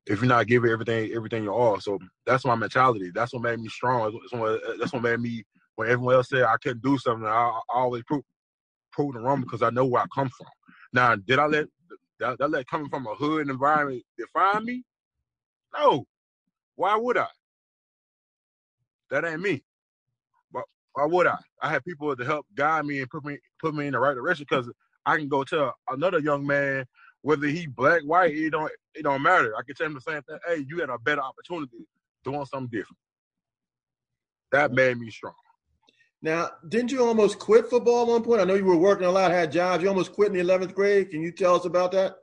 if 0.06 0.20
you're 0.20 0.28
not 0.28 0.46
giving 0.46 0.70
everything 0.70 1.12
everything 1.12 1.44
you 1.44 1.54
are. 1.54 1.80
So 1.80 1.98
that's 2.24 2.44
my 2.44 2.54
mentality. 2.54 3.10
That's 3.14 3.32
what 3.32 3.42
made 3.42 3.60
me 3.60 3.68
strong. 3.68 4.18
That's 4.20 4.32
what, 4.32 4.60
that's 4.78 4.92
what 4.92 5.02
made 5.02 5.20
me 5.20 5.44
when 5.74 5.88
everyone 5.88 6.14
else 6.14 6.28
said 6.28 6.44
I 6.44 6.56
couldn't 6.62 6.82
do 6.82 6.98
something. 6.98 7.26
I, 7.26 7.30
I 7.30 7.60
always 7.74 8.02
prove 8.04 8.22
prove 8.92 9.14
them 9.14 9.24
wrong 9.24 9.42
because 9.42 9.62
I 9.62 9.70
know 9.70 9.84
where 9.84 10.02
I 10.02 10.06
come 10.14 10.30
from. 10.30 10.46
Now, 10.92 11.16
did 11.16 11.38
I 11.38 11.46
let 11.46 11.66
that, 12.20 12.38
that 12.38 12.50
let 12.50 12.66
coming 12.66 12.88
from 12.88 13.06
a 13.06 13.14
hood 13.14 13.48
environment 13.48 14.02
define 14.18 14.64
me? 14.64 14.84
No. 15.76 16.06
Why 16.76 16.96
would 16.96 17.16
I? 17.18 17.26
That 19.10 19.24
ain't 19.24 19.40
me. 19.40 19.62
But 20.52 20.64
why 20.92 21.06
would 21.06 21.26
I? 21.26 21.38
I 21.62 21.70
have 21.70 21.84
people 21.84 22.14
to 22.14 22.24
help 22.24 22.46
guide 22.54 22.86
me 22.86 23.00
and 23.00 23.10
put 23.10 23.24
me 23.24 23.38
put 23.60 23.74
me 23.74 23.86
in 23.86 23.92
the 23.92 23.98
right 23.98 24.14
direction 24.14 24.46
because 24.48 24.70
I 25.04 25.16
can 25.16 25.28
go 25.28 25.44
tell 25.44 25.74
another 25.88 26.18
young 26.18 26.46
man 26.46 26.84
whether 27.22 27.46
he 27.46 27.66
black, 27.66 28.02
white, 28.02 28.36
it 28.36 28.50
don't 28.50 28.70
it 28.94 29.02
don't 29.02 29.22
matter. 29.22 29.54
I 29.56 29.62
can 29.62 29.74
tell 29.74 29.86
him 29.86 29.94
the 29.94 30.00
same 30.00 30.22
thing. 30.22 30.38
Hey, 30.46 30.64
you 30.68 30.78
had 30.78 30.90
a 30.90 30.98
better 30.98 31.22
opportunity 31.22 31.86
doing 32.24 32.44
something 32.46 32.68
different. 32.68 32.98
That 34.52 34.72
made 34.72 34.98
me 34.98 35.10
strong. 35.10 35.34
Now, 36.22 36.50
didn't 36.68 36.92
you 36.92 37.04
almost 37.04 37.38
quit 37.38 37.68
football 37.68 38.02
at 38.02 38.08
one 38.08 38.22
point? 38.22 38.40
I 38.40 38.44
know 38.44 38.54
you 38.54 38.64
were 38.64 38.76
working 38.76 39.06
a 39.06 39.10
lot, 39.10 39.30
had 39.30 39.52
jobs. 39.52 39.82
You 39.82 39.88
almost 39.88 40.12
quit 40.12 40.28
in 40.28 40.34
the 40.34 40.40
eleventh 40.40 40.74
grade. 40.74 41.10
Can 41.10 41.22
you 41.22 41.30
tell 41.30 41.54
us 41.54 41.64
about 41.64 41.92
that? 41.92 42.16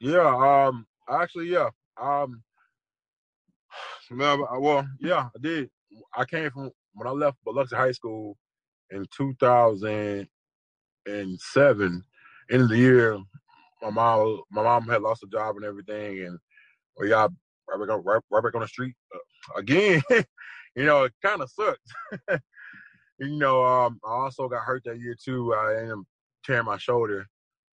Yeah, 0.00 0.66
um, 0.66 0.86
actually, 1.08 1.50
yeah. 1.50 1.68
Um, 2.00 2.42
well, 4.18 4.86
yeah, 5.00 5.28
I 5.34 5.38
did. 5.40 5.70
I 6.16 6.24
came 6.24 6.50
from 6.50 6.70
when 6.94 7.06
I 7.06 7.10
left 7.10 7.38
Biloxi 7.44 7.76
High 7.76 7.92
School 7.92 8.36
in 8.90 9.06
2007. 9.16 12.04
End 12.50 12.62
of 12.62 12.68
the 12.68 12.76
year, 12.76 13.18
my 13.82 13.90
mom, 13.90 14.42
my 14.50 14.62
mom 14.62 14.88
had 14.88 15.02
lost 15.02 15.22
a 15.22 15.26
job 15.26 15.56
and 15.56 15.64
everything, 15.64 16.24
and 16.24 16.38
we 16.98 17.08
got 17.08 17.30
right 17.68 17.80
back 17.80 17.90
on, 17.90 18.02
right, 18.04 18.20
right 18.30 18.42
back 18.42 18.54
on 18.54 18.62
the 18.62 18.68
street 18.68 18.94
uh, 19.14 19.58
again. 19.58 20.02
you 20.76 20.84
know, 20.84 21.04
it 21.04 21.12
kind 21.22 21.42
of 21.42 21.50
sucks. 21.50 21.92
you 23.18 23.38
know, 23.38 23.64
um, 23.64 24.00
I 24.04 24.10
also 24.10 24.48
got 24.48 24.64
hurt 24.64 24.82
that 24.84 25.00
year 25.00 25.16
too. 25.22 25.54
I 25.54 25.76
ended 25.78 25.92
up 25.92 26.04
tearing 26.44 26.66
my 26.66 26.78
shoulder 26.78 27.26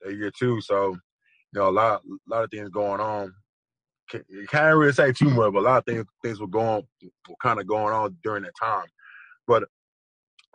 that 0.02 0.14
year 0.14 0.30
too. 0.36 0.60
So, 0.60 0.90
you 0.90 1.60
know, 1.60 1.68
a 1.68 1.70
lot, 1.70 2.02
a 2.04 2.34
lot 2.34 2.44
of 2.44 2.50
things 2.50 2.68
going 2.70 3.00
on. 3.00 3.32
Can't 4.08 4.76
really 4.76 4.92
say 4.92 5.12
too 5.12 5.30
much, 5.30 5.52
but 5.52 5.60
a 5.60 5.60
lot 5.60 5.78
of 5.78 5.84
things 5.84 6.04
things 6.22 6.40
were 6.40 6.46
going, 6.46 6.86
were 7.28 7.34
kind 7.42 7.60
of 7.60 7.66
going 7.66 7.92
on 7.92 8.16
during 8.22 8.44
that 8.44 8.56
time. 8.60 8.86
But 9.46 9.64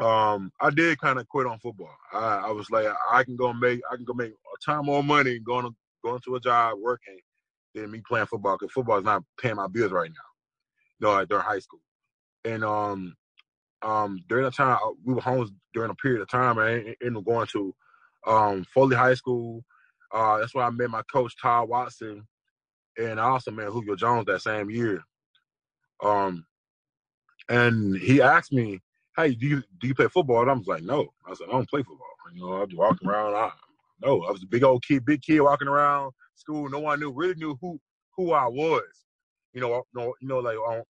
um, 0.02 0.52
I 0.60 0.70
did 0.72 1.00
kind 1.00 1.20
of 1.20 1.28
quit 1.28 1.48
on 1.48 1.60
football. 1.60 1.96
I, 2.12 2.46
I, 2.46 2.52
was 2.52 2.70
like, 2.72 2.88
I 3.12 3.24
can 3.24 3.36
go 3.36 3.54
make, 3.54 3.82
I 3.92 3.96
can 3.96 4.06
go 4.06 4.14
make 4.14 4.32
a 4.32 4.66
ton 4.66 4.86
more 4.86 5.04
money 5.04 5.40
going 5.40 5.66
to 5.66 5.76
going 6.04 6.20
to 6.26 6.36
a 6.36 6.40
job 6.40 6.78
working 6.82 7.20
than 7.76 7.92
me 7.92 8.02
playing 8.08 8.26
football 8.26 8.58
because 8.60 8.74
football 8.74 8.98
is 8.98 9.06
not 9.06 9.24
paying 9.40 9.56
my 9.56 9.68
bills 9.68 9.92
right 9.92 10.10
now. 10.10 11.08
Know, 11.08 11.26
during 11.26 11.44
high 11.44 11.60
school, 11.60 11.82
and 12.46 12.64
um, 12.64 13.16
um, 13.82 14.24
during 14.30 14.46
the 14.46 14.52
time 14.52 14.78
we 15.04 15.16
were 15.16 15.22
home 15.22 15.50
during 15.74 15.90
a 15.90 15.96
period 15.96 16.22
of 16.22 16.30
time, 16.30 16.60
I 16.60 16.96
ended 17.02 17.18
up 17.18 17.26
going 17.26 17.48
to 17.48 17.74
um 18.28 18.66
Foley 18.74 18.96
High 18.96 19.16
School. 19.16 19.64
Uh, 20.14 20.38
that's 20.38 20.54
where 20.54 20.66
I 20.66 20.70
met 20.70 20.92
my 20.92 21.02
coach 21.12 21.34
Todd 21.42 21.70
Watson, 21.70 22.28
and 22.98 23.20
I 23.20 23.24
also 23.26 23.52
met 23.52 23.68
Julio 23.68 23.96
Jones 23.96 24.26
that 24.26 24.42
same 24.42 24.70
year. 24.70 25.04
Um, 26.04 26.46
and 27.50 27.96
he 27.98 28.22
asked 28.22 28.52
me 28.52 28.82
hey, 29.18 29.36
do 29.36 29.46
you 29.46 29.64
do 29.80 29.88
you 29.88 29.96
play 29.96 30.08
football? 30.08 30.42
And 30.42 30.52
I 30.52 30.54
was 30.54 30.68
like, 30.68 30.84
no. 30.84 31.08
I 31.28 31.34
said, 31.34 31.48
I 31.50 31.54
don't 31.54 31.70
play 31.70 31.84
football. 31.84 32.08
You 32.34 32.42
know, 32.42 32.54
I 32.54 32.60
was 32.60 32.74
walking 32.74 33.08
around. 33.08 33.36
I, 33.36 33.52
no, 34.04 34.24
I 34.24 34.32
was 34.32 34.44
a 34.44 34.48
big 34.48 34.64
old 34.64 34.84
kid, 34.86 35.06
big 35.06 35.22
kid 35.22 35.42
walking 35.42 35.68
around 35.68 36.12
school. 36.36 36.70
No 36.70 36.80
one 36.80 37.00
knew 37.00 37.12
really 37.12 37.36
knew 37.36 37.58
who 37.62 37.80
who 38.16 38.34
I 38.34 38.48
was. 38.48 38.84
You 39.54 39.62
know, 39.62 39.84
no, 39.94 40.14
you 40.22 40.28
know, 40.28 40.40
like 40.40 40.58
on 40.58 40.84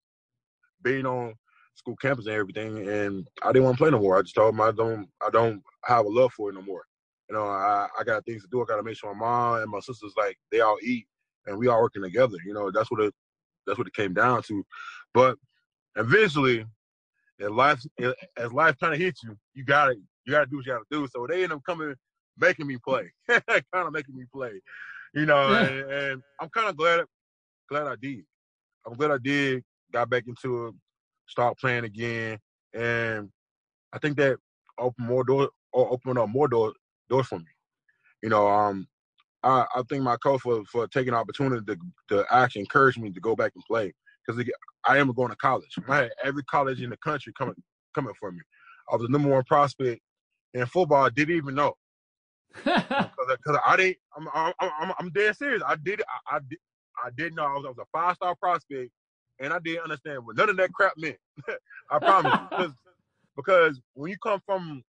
being 0.84 1.06
on 1.06 1.34
school 1.76 1.96
campus 1.96 2.28
and 2.28 2.36
everything. 2.36 2.88
And 2.88 3.28
I 3.44 3.52
didn't 3.52 3.64
want 3.66 3.78
to 3.78 3.84
play 3.84 3.92
no 3.92 4.00
more. 4.00 4.18
I 4.18 4.22
just 4.22 4.36
told 4.36 4.54
him 4.54 4.62
I 4.62 4.72
don't 4.72 5.10
I 5.26 5.30
don't 5.30 5.62
have 5.86 6.06
a 6.06 6.10
love 6.10 6.32
for 6.34 6.50
it 6.50 6.54
no 6.54 6.62
more. 6.62 6.84
You 7.30 7.36
know, 7.36 7.46
I, 7.46 7.88
I 7.98 8.04
got 8.04 8.26
things 8.26 8.44
to 8.44 8.50
do. 8.52 8.62
I 8.62 8.66
got 8.66 8.76
to 8.76 8.84
make 8.84 8.98
sure 8.98 9.14
my 9.14 9.20
mom 9.20 9.62
and 9.62 9.72
my 9.72 9.80
sisters 9.80 10.14
like 10.18 10.38
they 10.52 10.60
all 10.60 10.78
eat 10.84 11.08
and 11.46 11.58
we 11.58 11.68
all 11.68 11.82
working 11.82 12.04
together. 12.04 12.38
You 12.46 12.54
know, 12.54 12.72
that's 12.72 12.92
what 12.92 13.02
it 13.02 13.14
that's 13.66 13.78
what 13.78 13.88
it 13.88 13.94
came 13.94 14.14
down 14.14 14.42
to. 14.44 14.64
But 15.14 15.38
eventually, 15.96 16.66
and 17.40 17.56
life 17.56 17.82
as 18.38 18.54
life 18.54 18.76
kind 18.80 18.94
of 18.94 19.00
hits 19.00 19.24
you, 19.24 19.36
you 19.54 19.66
gotta 19.66 19.96
you 20.26 20.32
gotta 20.32 20.46
do 20.46 20.58
what 20.58 20.66
you 20.66 20.74
gotta 20.74 20.86
do. 20.92 21.08
So 21.14 21.26
they 21.28 21.44
end 21.44 21.54
up 21.54 21.62
coming, 21.66 21.96
making 22.38 22.68
me 22.68 22.78
play, 22.78 23.12
kind 23.30 23.64
of 23.74 23.92
making 23.92 24.16
me 24.16 24.26
play, 24.34 24.62
you 25.14 25.26
know. 25.26 25.50
Yeah. 25.50 25.66
And, 25.66 25.92
and, 25.92 26.22
I'm 26.40 26.50
kind 26.50 26.70
of 26.70 26.78
glad 26.78 27.02
glad 27.70 27.88
I 27.88 27.96
did. 28.02 28.24
I'm 28.86 28.94
glad 28.94 29.12
I 29.12 29.18
did. 29.18 29.64
Got 29.92 30.10
back 30.10 30.24
into 30.28 30.68
it, 30.68 30.74
start 31.28 31.58
playing 31.60 31.84
again, 31.84 32.38
and 32.74 33.30
I 33.94 34.00
think 34.00 34.18
that 34.18 34.38
opened 34.78 35.08
more 35.08 35.24
doors 35.24 35.50
or 35.74 35.92
opened 35.92 36.18
up 36.18 36.30
more 36.30 36.48
doors 36.48 36.74
doors 37.10 37.28
for 37.28 37.40
me. 37.40 37.46
You 38.24 38.30
know, 38.30 38.48
um, 38.48 38.88
I, 39.44 39.66
I 39.76 39.84
think 39.90 40.04
my 40.04 40.18
coach 40.18 40.42
for 40.42 40.64
for 40.66 40.88
taking 40.88 41.14
the 41.14 41.18
opportunity 41.18 41.66
to 41.66 41.78
to 42.10 42.26
actually 42.32 42.62
encourage 42.62 42.98
me 42.98 43.12
to 43.12 43.20
go 43.20 43.36
back 43.36 43.52
and 43.56 43.64
play 43.66 43.94
because 44.26 44.44
I 44.86 44.98
am 44.98 45.12
going 45.14 45.30
to 45.30 45.36
college. 45.38 45.70
Mm-hmm. 45.80 45.92
I 45.92 45.98
had 45.98 46.12
every 46.24 46.44
college 46.44 46.82
in 46.82 46.90
the 46.90 46.98
country 46.98 47.34
coming 47.38 47.56
coming 47.96 48.14
for 48.20 48.32
me. 48.32 48.40
I 48.92 48.96
was 48.96 49.04
the 49.04 49.12
number 49.12 49.30
one 49.30 49.44
prospect 49.44 50.02
in 50.54 50.66
football. 50.66 51.06
I 51.06 51.10
didn't 51.10 51.36
even 51.36 51.56
know 51.56 51.74
because 52.64 53.60
I 53.66 53.76
didn't. 53.78 53.98
I'm, 54.18 54.28
I'm, 54.34 54.54
I'm 54.60 54.94
I'm 55.00 55.10
dead 55.12 55.36
serious. 55.38 55.64
I 55.66 55.76
did 55.76 56.02
I, 56.02 56.38
I 56.38 56.40
did 56.48 56.60
I 57.04 57.10
didn't 57.18 57.36
know 57.36 57.46
I 57.46 57.54
was, 57.54 57.66
I 57.66 57.70
was 57.70 57.78
a 57.80 57.98
five 57.98 58.16
star 58.16 58.36
prospect, 58.36 58.92
and 59.40 59.54
I 59.54 59.60
didn't 59.60 59.84
understand 59.84 60.26
what 60.26 60.38
none 60.38 60.50
of 60.50 60.58
that 60.58 60.74
crap 60.74 60.94
meant. 60.98 61.18
I 61.92 62.00
promise 62.00 62.74
because 63.36 63.80
when 63.94 64.12
you 64.12 64.18
come 64.22 64.42
from 64.46 64.84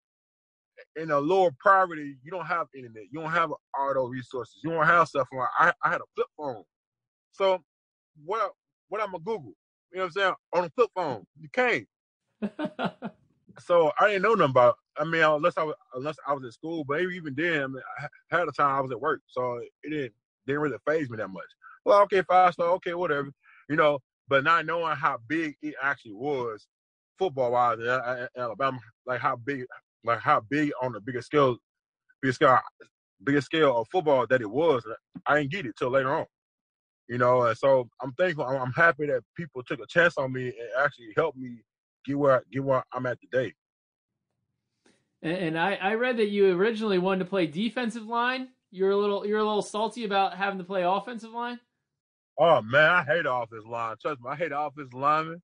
in 0.96 1.12
a 1.12 1.20
lower 1.20 1.52
poverty, 1.64 2.18
you 2.24 2.32
don't 2.32 2.46
have 2.46 2.68
internet, 2.76 3.04
you 3.12 3.20
don't 3.20 3.32
have 3.32 3.52
all 3.78 3.94
those 3.94 4.12
resources, 4.12 4.56
you 4.64 4.72
don't 4.72 4.86
have 4.86 5.08
cell 5.08 5.28
phone. 5.32 5.46
I 5.58 5.74
I 5.84 5.90
had 5.90 6.02
a 6.02 6.06
flip 6.16 6.28
phone, 6.38 6.64
so 7.32 7.64
what 8.26 8.52
what 8.90 9.02
I'm 9.02 9.12
gonna 9.12 9.24
Google? 9.24 9.54
You 9.92 9.98
know 9.98 10.04
what 10.04 10.06
I'm 10.06 10.12
saying? 10.12 10.34
On 10.54 10.66
a 10.66 10.70
flip 10.70 10.90
phone, 10.96 11.26
you 11.40 11.50
can't. 11.52 11.88
so 13.60 13.92
I 14.00 14.08
didn't 14.08 14.22
know 14.24 14.36
nothing 14.36 14.52
about. 14.52 14.76
I 14.98 15.06
mean, 15.06 15.24
unless 15.24 15.58
I 15.58 15.64
was 15.64 15.76
unless 15.94 16.16
I 16.28 16.34
was 16.34 16.44
at 16.46 16.54
school, 16.54 16.84
but 16.84 17.02
even 17.02 17.34
then, 17.36 17.64
I 17.64 17.68
mean, 17.68 17.82
had 18.30 18.48
a 18.48 18.52
time 18.52 18.76
I 18.76 18.82
was 18.82 18.92
at 18.92 19.02
work, 19.02 19.22
so 19.28 19.58
it 19.58 19.90
didn't 19.90 20.14
didn't 20.46 20.62
really 20.62 20.78
phase 20.86 21.10
me 21.10 21.18
that 21.18 21.30
much. 21.30 21.46
Well, 21.86 22.02
okay, 22.04 22.22
five 22.22 22.54
star, 22.54 22.68
okay, 22.74 22.94
whatever, 22.94 23.32
you 23.70 23.76
know. 23.76 24.00
But 24.28 24.44
not 24.44 24.68
knowing 24.68 24.96
how 24.96 25.18
big 25.28 25.56
it 25.64 25.74
actually 25.82 26.14
was, 26.14 26.68
football 27.18 27.52
wise, 27.52 27.80
Alabama, 28.38 28.80
like 29.08 29.20
how 29.20 29.36
big, 29.36 29.66
like 30.04 30.20
how 30.20 30.42
big 30.50 30.72
on 30.82 30.94
the 30.94 31.02
bigger 31.02 31.22
scale, 31.22 31.58
bigger 32.22 32.34
scale, 32.34 32.60
bigger 33.24 33.42
scale 33.42 33.78
of 33.78 33.88
football 33.92 34.26
that 34.28 34.42
it 34.42 34.50
was, 34.50 34.84
I 35.26 35.38
didn't 35.38 35.52
get 35.52 35.66
it 35.66 35.76
till 35.78 35.90
later 35.90 36.14
on 36.14 36.26
you 37.10 37.18
know. 37.18 37.42
And 37.44 37.58
so 37.58 37.90
I'm 38.02 38.14
thankful. 38.14 38.46
I'm 38.46 38.72
happy 38.72 39.08
that 39.08 39.24
people 39.36 39.64
took 39.64 39.82
a 39.82 39.88
chance 39.88 40.18
on 40.18 40.32
me 40.32 40.48
and 40.48 40.70
actually 40.80 41.12
helped 41.18 41.38
me 41.38 41.58
get 42.06 42.18
where 42.18 42.44
get 42.52 42.64
where 42.64 42.84
I'm 42.94 43.06
at 43.08 43.20
today. 43.20 43.54
And 45.22 45.60
I, 45.60 45.76
I 45.76 45.96
read 45.96 46.16
that 46.18 46.30
you 46.30 46.56
originally 46.56 46.98
wanted 46.98 47.26
to 47.26 47.30
play 47.30 47.46
defensive 47.46 48.06
line. 48.06 48.50
You're 48.72 48.92
a 48.92 48.98
little 48.98 49.26
you're 49.26 49.40
a 49.40 49.44
little 49.44 49.62
salty 49.62 50.06
about 50.06 50.36
having 50.36 50.60
to 50.60 50.64
play 50.64 50.84
offensive 50.84 51.32
line. 51.32 51.60
Oh 52.38 52.62
man, 52.62 52.90
I 52.90 53.04
hate 53.04 53.26
offensive 53.28 53.68
line. 53.68 53.98
Trust 54.02 54.22
me, 54.22 54.30
I 54.30 54.36
hate 54.36 54.52
offensive 54.56 54.94
lineman. 54.94 55.42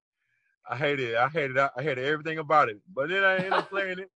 I 0.69 0.77
hate 0.77 0.99
it. 0.99 1.15
I 1.15 1.27
hate 1.27 1.51
it. 1.51 1.57
I 1.57 1.81
hated 1.81 2.05
everything 2.05 2.39
about 2.39 2.69
it. 2.69 2.77
But 2.93 3.09
then 3.09 3.23
I 3.23 3.35
ended 3.35 3.53
up 3.53 3.69
playing 3.69 3.99
it. 3.99 4.09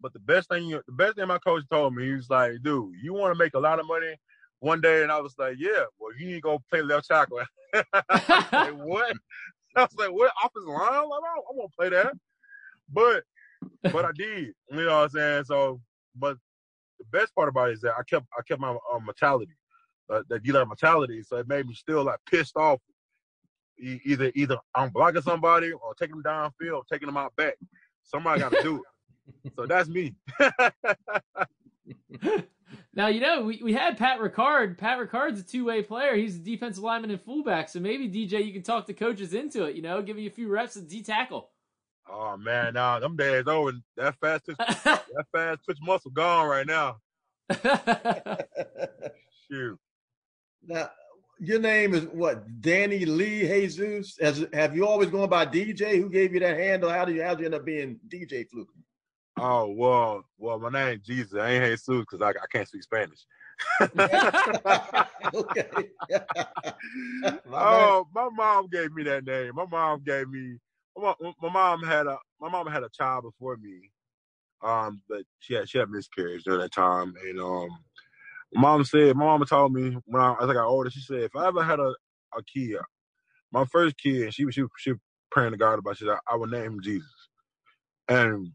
But 0.00 0.12
the 0.12 0.20
best 0.20 0.48
thing, 0.48 0.68
the 0.70 0.92
best 0.92 1.16
thing 1.16 1.26
my 1.26 1.38
coach 1.38 1.64
told 1.70 1.94
me, 1.94 2.04
he 2.04 2.12
was 2.12 2.28
like, 2.28 2.52
"Dude, 2.62 2.94
you 3.02 3.14
want 3.14 3.32
to 3.34 3.38
make 3.38 3.54
a 3.54 3.58
lot 3.58 3.80
of 3.80 3.86
money? 3.86 4.16
one 4.60 4.80
day 4.80 5.02
and 5.02 5.12
I 5.12 5.20
was 5.20 5.34
like, 5.38 5.56
yeah, 5.58 5.84
well, 5.98 6.12
you 6.18 6.26
need 6.26 6.34
to 6.34 6.40
go 6.40 6.62
play 6.70 6.82
left 6.82 7.08
tackle. 7.08 7.40
like, 7.74 7.84
what? 8.52 9.14
I 9.76 9.82
was 9.82 9.94
like, 9.96 10.12
what? 10.12 10.32
Offensive 10.42 10.68
line? 10.68 10.80
I, 10.82 11.02
I 11.02 11.52
won't 11.52 11.74
play 11.74 11.90
that. 11.90 12.12
But, 12.92 13.24
but 13.82 14.04
I 14.04 14.10
did. 14.14 14.54
You 14.70 14.84
know 14.84 14.86
what 14.86 14.92
I'm 15.04 15.08
saying? 15.10 15.44
So, 15.44 15.80
but 16.14 16.36
the 16.98 17.04
best 17.12 17.34
part 17.34 17.48
about 17.48 17.70
it 17.70 17.74
is 17.74 17.80
that 17.82 17.94
I 17.98 18.02
kept, 18.08 18.26
I 18.36 18.42
kept 18.42 18.60
my 18.60 18.70
uh, 18.70 18.98
mentality, 18.98 19.52
uh, 20.08 20.22
that 20.28 20.42
dealer 20.42 20.64
mentality. 20.64 21.22
So 21.22 21.36
it 21.36 21.48
made 21.48 21.66
me 21.66 21.74
still 21.74 22.04
like 22.04 22.18
pissed 22.30 22.56
off. 22.56 22.80
Either, 23.78 24.32
either 24.34 24.56
I'm 24.74 24.88
blocking 24.88 25.20
somebody 25.20 25.70
or 25.72 25.94
taking 26.00 26.16
them 26.16 26.22
downfield, 26.22 26.84
taking 26.90 27.06
them 27.06 27.18
out 27.18 27.36
back. 27.36 27.56
Somebody 28.04 28.40
got 28.40 28.52
to 28.52 28.62
do 28.62 28.76
it. 28.76 28.82
So 29.56 29.66
that's 29.66 29.88
me. 29.88 30.14
Now 32.96 33.08
you 33.08 33.20
know 33.20 33.42
we, 33.42 33.60
we 33.62 33.74
had 33.74 33.98
Pat 33.98 34.20
Ricard. 34.20 34.78
Pat 34.78 34.98
Ricard's 34.98 35.38
a 35.40 35.42
two 35.44 35.66
way 35.66 35.82
player. 35.82 36.16
He's 36.16 36.36
a 36.36 36.40
defensive 36.40 36.82
lineman 36.82 37.10
and 37.10 37.20
fullback. 37.20 37.68
So 37.68 37.78
maybe 37.78 38.08
DJ, 38.08 38.44
you 38.44 38.54
can 38.54 38.62
talk 38.62 38.86
the 38.86 38.94
coaches 38.94 39.34
into 39.34 39.64
it. 39.64 39.76
You 39.76 39.82
know, 39.82 40.00
give 40.00 40.18
you 40.18 40.28
a 40.28 40.32
few 40.32 40.48
reps 40.48 40.76
of 40.76 40.88
D 40.88 41.02
tackle. 41.02 41.50
Oh 42.10 42.38
man, 42.38 42.72
nah, 42.74 42.98
them 42.98 43.14
days 43.14 43.44
over. 43.46 43.72
That 43.98 44.16
fast 44.18 44.46
twitch, 44.46 44.56
that 44.58 45.26
fast 45.30 45.64
twitch 45.64 45.78
muscle 45.82 46.10
gone 46.10 46.48
right 46.48 46.66
now. 46.66 46.96
Shoot. 49.50 49.78
Now 50.66 50.88
your 51.38 51.60
name 51.60 51.94
is 51.94 52.04
what? 52.06 52.62
Danny 52.62 53.04
Lee 53.04 53.46
Jesus. 53.46 54.16
Has 54.22 54.46
have 54.54 54.74
you 54.74 54.86
always 54.88 55.10
gone 55.10 55.28
by 55.28 55.44
DJ? 55.44 56.00
Who 56.00 56.08
gave 56.08 56.32
you 56.32 56.40
that 56.40 56.56
handle? 56.56 56.88
How 56.88 57.04
do 57.04 57.12
you 57.12 57.22
how 57.22 57.34
did 57.34 57.40
you 57.40 57.44
end 57.46 57.54
up 57.56 57.66
being 57.66 58.00
DJ 58.08 58.48
Fluke? 58.48 58.70
Oh 59.38 59.68
well, 59.70 60.24
well, 60.38 60.58
my 60.60 60.70
name 60.70 61.00
Jesus. 61.04 61.34
I 61.38 61.50
ain't 61.52 61.64
Jesus 61.64 61.86
because 61.88 62.22
I, 62.22 62.30
I 62.30 62.46
can't 62.52 62.68
speak 62.68 62.84
Spanish. 62.84 63.26
okay. 65.34 65.90
oh, 67.52 68.06
my 68.14 68.28
mom 68.32 68.68
gave 68.72 68.92
me 68.94 69.02
that 69.04 69.24
name. 69.26 69.52
My 69.56 69.66
mom 69.70 70.02
gave 70.06 70.28
me. 70.28 70.58
My, 70.96 71.14
my 71.42 71.50
mom 71.50 71.82
had 71.82 72.06
a 72.06 72.18
my 72.40 72.48
mom 72.50 72.66
had 72.68 72.84
a 72.84 72.90
child 72.90 73.24
before 73.24 73.56
me, 73.58 73.90
um, 74.62 75.02
but 75.08 75.22
she 75.40 75.54
had 75.54 75.68
she 75.68 75.78
had 75.78 75.90
miscarriage 75.90 76.44
during 76.44 76.60
that 76.60 76.72
time, 76.72 77.14
and 77.28 77.40
um, 77.40 77.68
mom 78.54 78.84
said 78.84 79.16
my 79.16 79.26
mama 79.26 79.46
told 79.46 79.72
me 79.74 79.98
when 80.06 80.22
I, 80.22 80.34
as 80.42 80.48
I 80.50 80.54
got 80.54 80.66
older, 80.68 80.90
she 80.90 81.00
said 81.00 81.22
if 81.22 81.36
I 81.36 81.48
ever 81.48 81.62
had 81.64 81.80
a 81.80 81.94
a 82.36 82.42
kid, 82.44 82.78
my 83.52 83.64
first 83.66 83.98
kid, 83.98 84.34
she 84.34 84.44
was 84.46 84.54
she 84.54 84.64
she 84.78 84.94
praying 85.30 85.52
to 85.52 85.58
God 85.58 85.78
about, 85.78 85.98
she 85.98 86.06
said 86.06 86.16
I 86.30 86.36
would 86.36 86.50
name 86.50 86.64
him 86.74 86.82
Jesus, 86.82 87.12
and 88.08 88.52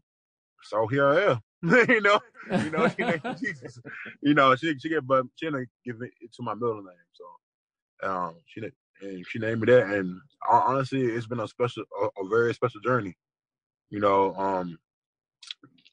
so 0.62 0.86
here 0.86 1.08
I 1.08 1.32
am. 1.32 1.40
you 1.88 2.00
know, 2.00 2.20
you 2.50 2.70
know, 2.70 2.88
she 2.88 3.04
named 3.04 3.22
Jesus. 3.38 3.78
You 4.22 4.34
know, 4.34 4.54
she 4.56 4.76
she 4.78 4.88
get 4.88 5.06
but 5.06 5.24
she 5.36 5.46
didn't 5.46 5.68
give 5.84 5.96
it 6.02 6.32
to 6.34 6.42
my 6.42 6.54
middle 6.54 6.82
name. 6.82 6.94
So 7.12 8.08
um 8.08 8.34
she 8.46 8.60
and 9.00 9.24
she 9.28 9.38
named 9.38 9.60
me 9.60 9.72
that 9.72 9.86
and 9.86 10.20
honestly 10.50 11.02
it's 11.02 11.26
been 11.26 11.40
a 11.40 11.48
special 11.48 11.84
a, 12.00 12.22
a 12.22 12.28
very 12.28 12.54
special 12.54 12.80
journey. 12.80 13.16
You 13.90 14.00
know, 14.00 14.34
um 14.36 14.78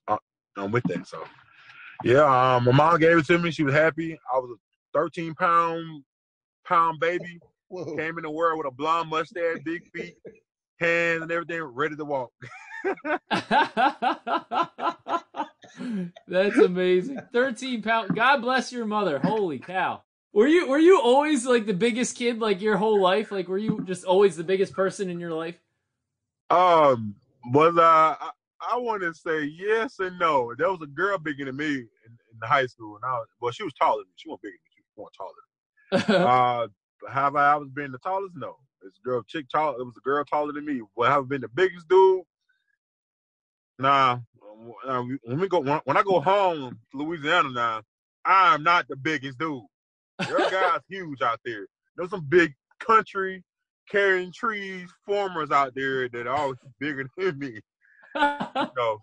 I, 0.08 0.18
I'm 0.58 0.72
with 0.72 0.84
that. 0.86 1.08
So 1.08 1.24
yeah, 2.04 2.56
um 2.56 2.66
my 2.66 2.72
mom 2.72 3.00
gave 3.00 3.18
it 3.18 3.26
to 3.28 3.38
me. 3.38 3.52
She 3.52 3.64
was 3.64 3.74
happy. 3.74 4.18
I 4.34 4.38
was 4.38 4.58
a 4.58 4.98
13 4.98 5.36
pound 5.36 6.04
pound 6.66 7.00
baby. 7.00 7.40
Whoa. 7.68 7.96
Came 7.96 8.18
in 8.18 8.24
the 8.24 8.32
world 8.32 8.58
with 8.58 8.66
a 8.66 8.72
blonde 8.72 9.10
mustache, 9.12 9.60
big 9.64 9.84
feet, 9.94 10.16
hands 10.80 11.22
and 11.22 11.32
everything, 11.32 11.62
ready 11.62 11.96
to 11.96 12.04
walk. 12.04 12.32
That's 16.28 16.58
amazing. 16.58 17.20
13 17.32 17.82
pound. 17.82 18.16
God 18.16 18.42
bless 18.42 18.72
your 18.72 18.86
mother. 18.86 19.20
Holy 19.20 19.60
cow. 19.60 20.04
Were 20.34 20.48
you 20.48 20.68
were 20.68 20.78
you 20.78 21.02
always 21.02 21.46
like 21.46 21.66
the 21.66 21.74
biggest 21.74 22.16
kid 22.16 22.40
like 22.40 22.62
your 22.62 22.78
whole 22.78 23.02
life? 23.02 23.32
Like 23.32 23.48
were 23.48 23.58
you 23.58 23.84
just 23.86 24.06
always 24.06 24.38
the 24.38 24.44
biggest 24.44 24.74
person 24.74 25.10
in 25.10 25.20
your 25.20 25.34
life? 25.34 25.60
Um, 26.50 27.16
was 27.52 27.78
I? 27.78 28.16
I, 28.20 28.30
I 28.62 28.78
want 28.78 29.04
to 29.04 29.14
say 29.14 29.46
yes 29.46 30.00
and 30.00 30.20
no. 30.20 30.54
There 30.58 30.70
was 30.70 30.82
a 30.82 30.88
girl 30.88 31.18
bigger 31.18 31.46
than 31.46 31.56
me 31.56 31.76
in, 31.76 31.78
in 31.78 31.88
high 32.44 32.66
school, 32.66 32.98
and 32.98 33.06
I 33.06 33.14
was, 33.14 33.28
well, 33.40 33.52
she 33.52 33.64
was 33.64 33.74
taller 33.74 34.04
than 34.04 34.08
me. 34.08 34.14
She 34.18 34.28
wasn't 34.30 34.42
bigger 34.44 34.58
than 34.58 34.66
me. 34.66 34.72
She 34.76 34.82
was 34.84 34.92
more 34.98 35.10
taller. 35.18 35.44
uh, 36.64 36.68
have 37.12 37.36
I 37.36 37.56
ever 37.56 37.66
been 37.66 37.92
the 37.92 37.98
tallest? 38.00 38.36
No. 38.36 38.58
It's 38.82 38.98
a 38.98 39.08
girl, 39.08 39.24
chick 39.24 39.46
tall. 39.50 39.80
It 39.80 39.86
was 39.86 39.98
a 39.98 40.02
girl 40.02 40.24
taller 40.26 40.54
than 40.54 40.66
me. 40.66 40.82
Well, 40.96 41.10
have 41.10 41.24
I 41.24 41.28
been 41.28 41.42
the 41.42 41.50
biggest 41.50 41.88
dude? 41.88 42.24
Nah. 43.80 44.20
Um, 44.86 45.18
when 45.24 45.40
we 45.40 45.48
go, 45.48 45.62
when 45.62 45.98
I 45.98 46.04
go 46.04 46.20
home 46.20 46.78
to 46.92 46.98
Louisiana 46.98 47.50
now, 47.50 47.82
I'm 48.26 48.62
not 48.62 48.88
the 48.90 48.98
biggest 48.98 49.40
dude. 49.40 49.64
There 50.20 50.40
are 50.40 50.52
guys 50.52 50.82
huge 50.90 51.22
out 51.22 51.40
there. 51.46 51.66
There's 51.96 52.10
some 52.10 52.26
big 52.28 52.54
country 52.80 53.44
carrying 53.90 54.34
trees 54.34 54.90
farmers 55.06 55.50
out 55.52 55.74
there 55.76 56.10
that 56.10 56.28
are 56.28 56.36
always 56.36 56.58
bigger 56.80 57.10
than 57.18 57.40
me. 57.40 57.62
you 58.16 58.68
know, 58.76 59.00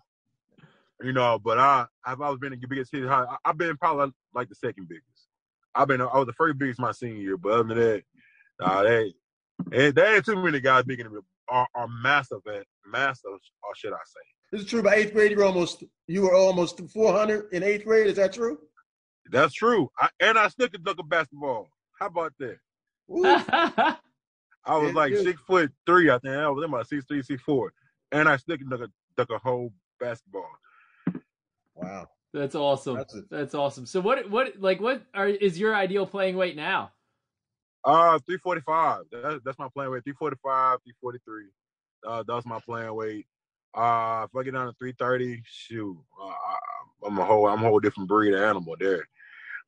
you 1.01 1.13
know, 1.13 1.39
but 1.43 1.57
I 1.57 1.87
I've 2.05 2.21
always 2.21 2.39
been 2.39 2.51
the 2.51 2.67
biggest 2.67 2.91
kid. 2.91 3.07
I, 3.07 3.35
have 3.45 3.57
been 3.57 3.77
probably 3.77 4.11
like 4.35 4.49
the 4.49 4.55
second 4.55 4.87
biggest. 4.87 5.27
I've 5.73 5.87
been 5.87 6.01
I 6.01 6.17
was 6.17 6.27
the 6.27 6.33
first 6.33 6.59
biggest 6.59 6.79
my 6.79 6.91
senior 6.91 7.21
year, 7.21 7.37
but 7.37 7.53
other 7.53 7.63
than 7.63 7.77
that, 7.77 8.03
nah, 8.59 8.83
they 8.83 9.13
and 9.71 9.95
there 9.95 10.15
ain't 10.15 10.25
too 10.25 10.41
many 10.41 10.59
guys 10.59 10.83
bigger 10.83 11.03
than 11.03 11.13
me. 11.13 11.19
Are, 11.49 11.67
are 11.73 11.87
massive 11.87 12.41
at 12.47 12.65
massive, 12.85 13.31
or 13.31 13.75
should 13.75 13.93
I 13.93 14.03
say? 14.05 14.36
This 14.51 14.61
is 14.61 14.67
true. 14.67 14.81
By 14.81 14.95
eighth 14.95 15.13
grade, 15.13 15.31
you 15.31 15.37
were 15.37 15.45
almost 15.45 15.83
you 16.07 16.21
were 16.21 16.35
almost 16.35 16.79
400 16.89 17.53
in 17.53 17.63
eighth 17.63 17.83
grade. 17.83 18.07
Is 18.07 18.15
that 18.15 18.33
true? 18.33 18.59
That's 19.29 19.53
true. 19.53 19.89
I, 19.99 20.09
and 20.21 20.37
I 20.37 20.47
still 20.47 20.69
could 20.69 20.83
dunk 20.83 20.99
a 20.99 21.03
basketball. 21.03 21.67
How 21.99 22.07
about 22.07 22.33
that? 22.39 22.57
I 24.65 24.77
was 24.77 24.93
like 24.93 25.15
six 25.15 25.39
foot 25.41 25.71
three, 25.85 26.09
I 26.09 26.19
think. 26.19 26.35
I 26.35 26.49
was 26.49 26.63
about 26.63 26.87
six 26.87 27.05
three, 27.05 27.21
six 27.23 27.41
four, 27.41 27.73
and 28.11 28.27
I 28.27 28.37
still 28.37 28.57
could 28.57 28.69
dunk 28.69 28.83
a, 28.83 28.87
dunk 29.15 29.29
a 29.29 29.37
whole 29.37 29.71
basketball. 29.99 30.49
Wow, 31.75 32.07
that's 32.33 32.55
awesome. 32.55 32.95
That's, 32.95 33.15
that's 33.29 33.55
awesome. 33.55 33.85
So 33.85 34.01
what 34.01 34.29
what 34.29 34.59
like 34.59 34.81
what 34.81 35.03
are 35.13 35.27
is 35.27 35.57
your 35.59 35.75
ideal 35.75 36.05
playing 36.05 36.35
weight 36.35 36.55
now? 36.55 36.91
Uh, 37.83 38.19
three 38.19 38.37
forty 38.37 38.61
five. 38.61 39.03
That, 39.11 39.41
that's 39.45 39.59
my 39.59 39.69
playing 39.73 39.91
weight. 39.91 40.03
Three 40.03 40.13
forty 40.13 40.37
five, 40.43 40.79
three 40.83 40.95
forty 41.01 41.19
three. 41.25 41.47
Uh, 42.05 42.23
that's 42.27 42.45
my 42.45 42.59
playing 42.59 42.93
weight. 42.93 43.25
Uh, 43.73 44.25
if 44.27 44.35
I 44.35 44.43
get 44.43 44.53
down 44.53 44.67
to 44.67 44.73
three 44.79 44.93
thirty, 44.97 45.41
shoot, 45.45 45.97
uh, 46.21 47.05
I'm 47.05 47.17
a 47.17 47.25
whole 47.25 47.47
I'm 47.47 47.63
a 47.63 47.67
whole 47.67 47.79
different 47.79 48.09
breed 48.09 48.33
of 48.33 48.41
animal 48.41 48.75
there. 48.79 49.07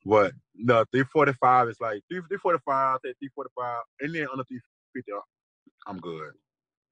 But 0.04 0.32
no, 0.54 0.84
345 0.92 1.68
is 1.68 1.80
like 1.80 2.02
3, 2.08 2.20
345, 2.28 3.00
345, 3.02 3.82
and 4.00 4.14
then 4.14 4.28
under 4.32 4.44
350, 4.44 5.12
I'm 5.86 5.98
good. 5.98 6.32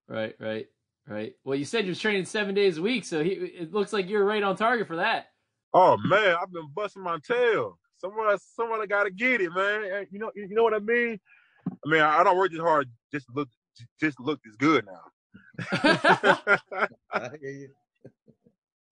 Right, 0.08 0.34
right, 0.38 0.66
right. 1.06 1.32
Well, 1.44 1.56
you 1.56 1.64
said 1.64 1.86
you're 1.86 1.94
training 1.94 2.26
seven 2.26 2.54
days 2.54 2.76
a 2.76 2.82
week, 2.82 3.04
so 3.04 3.24
he, 3.24 3.30
it 3.30 3.72
looks 3.72 3.92
like 3.92 4.10
you're 4.10 4.24
right 4.24 4.42
on 4.42 4.56
target 4.56 4.86
for 4.86 4.96
that. 4.96 5.28
Oh 5.72 5.96
man, 5.98 6.36
I've 6.40 6.52
been 6.52 6.68
busting 6.74 7.02
my 7.02 7.18
tail. 7.26 7.78
Someone, 7.98 8.38
someone 8.54 8.86
got 8.88 9.04
to 9.04 9.10
get 9.10 9.40
it, 9.40 9.52
man. 9.54 10.06
You 10.10 10.18
know, 10.18 10.30
you 10.34 10.48
know 10.50 10.62
what 10.62 10.74
I 10.74 10.78
mean. 10.78 11.18
I 11.66 11.88
mean, 11.88 12.00
I 12.00 12.22
don't 12.22 12.36
work 12.36 12.52
this 12.52 12.60
hard 12.60 12.88
just 13.12 13.26
look, 13.34 13.48
just 14.00 14.20
look 14.20 14.40
this 14.44 14.56
good 14.56 14.86
now. 14.86 15.00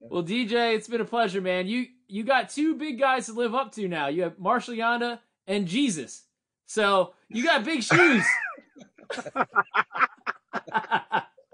Well, 0.09 0.23
DJ, 0.23 0.77
it's 0.77 0.87
been 0.87 1.01
a 1.01 1.05
pleasure, 1.05 1.41
man. 1.41 1.67
You 1.67 1.87
you 2.07 2.23
got 2.23 2.49
two 2.49 2.77
big 2.77 3.01
guys 3.01 3.27
to 3.27 3.33
live 3.33 3.57
up 3.57 3.73
to 3.73 3.89
now. 3.89 4.07
You 4.07 4.23
have 4.23 4.39
Marshall 4.39 4.75
Yanda 4.75 5.19
and 5.49 5.67
Jesus. 5.67 6.23
So 6.67 7.15
you 7.29 7.43
got 7.43 7.65
big 7.65 7.83
shoes. 7.83 8.25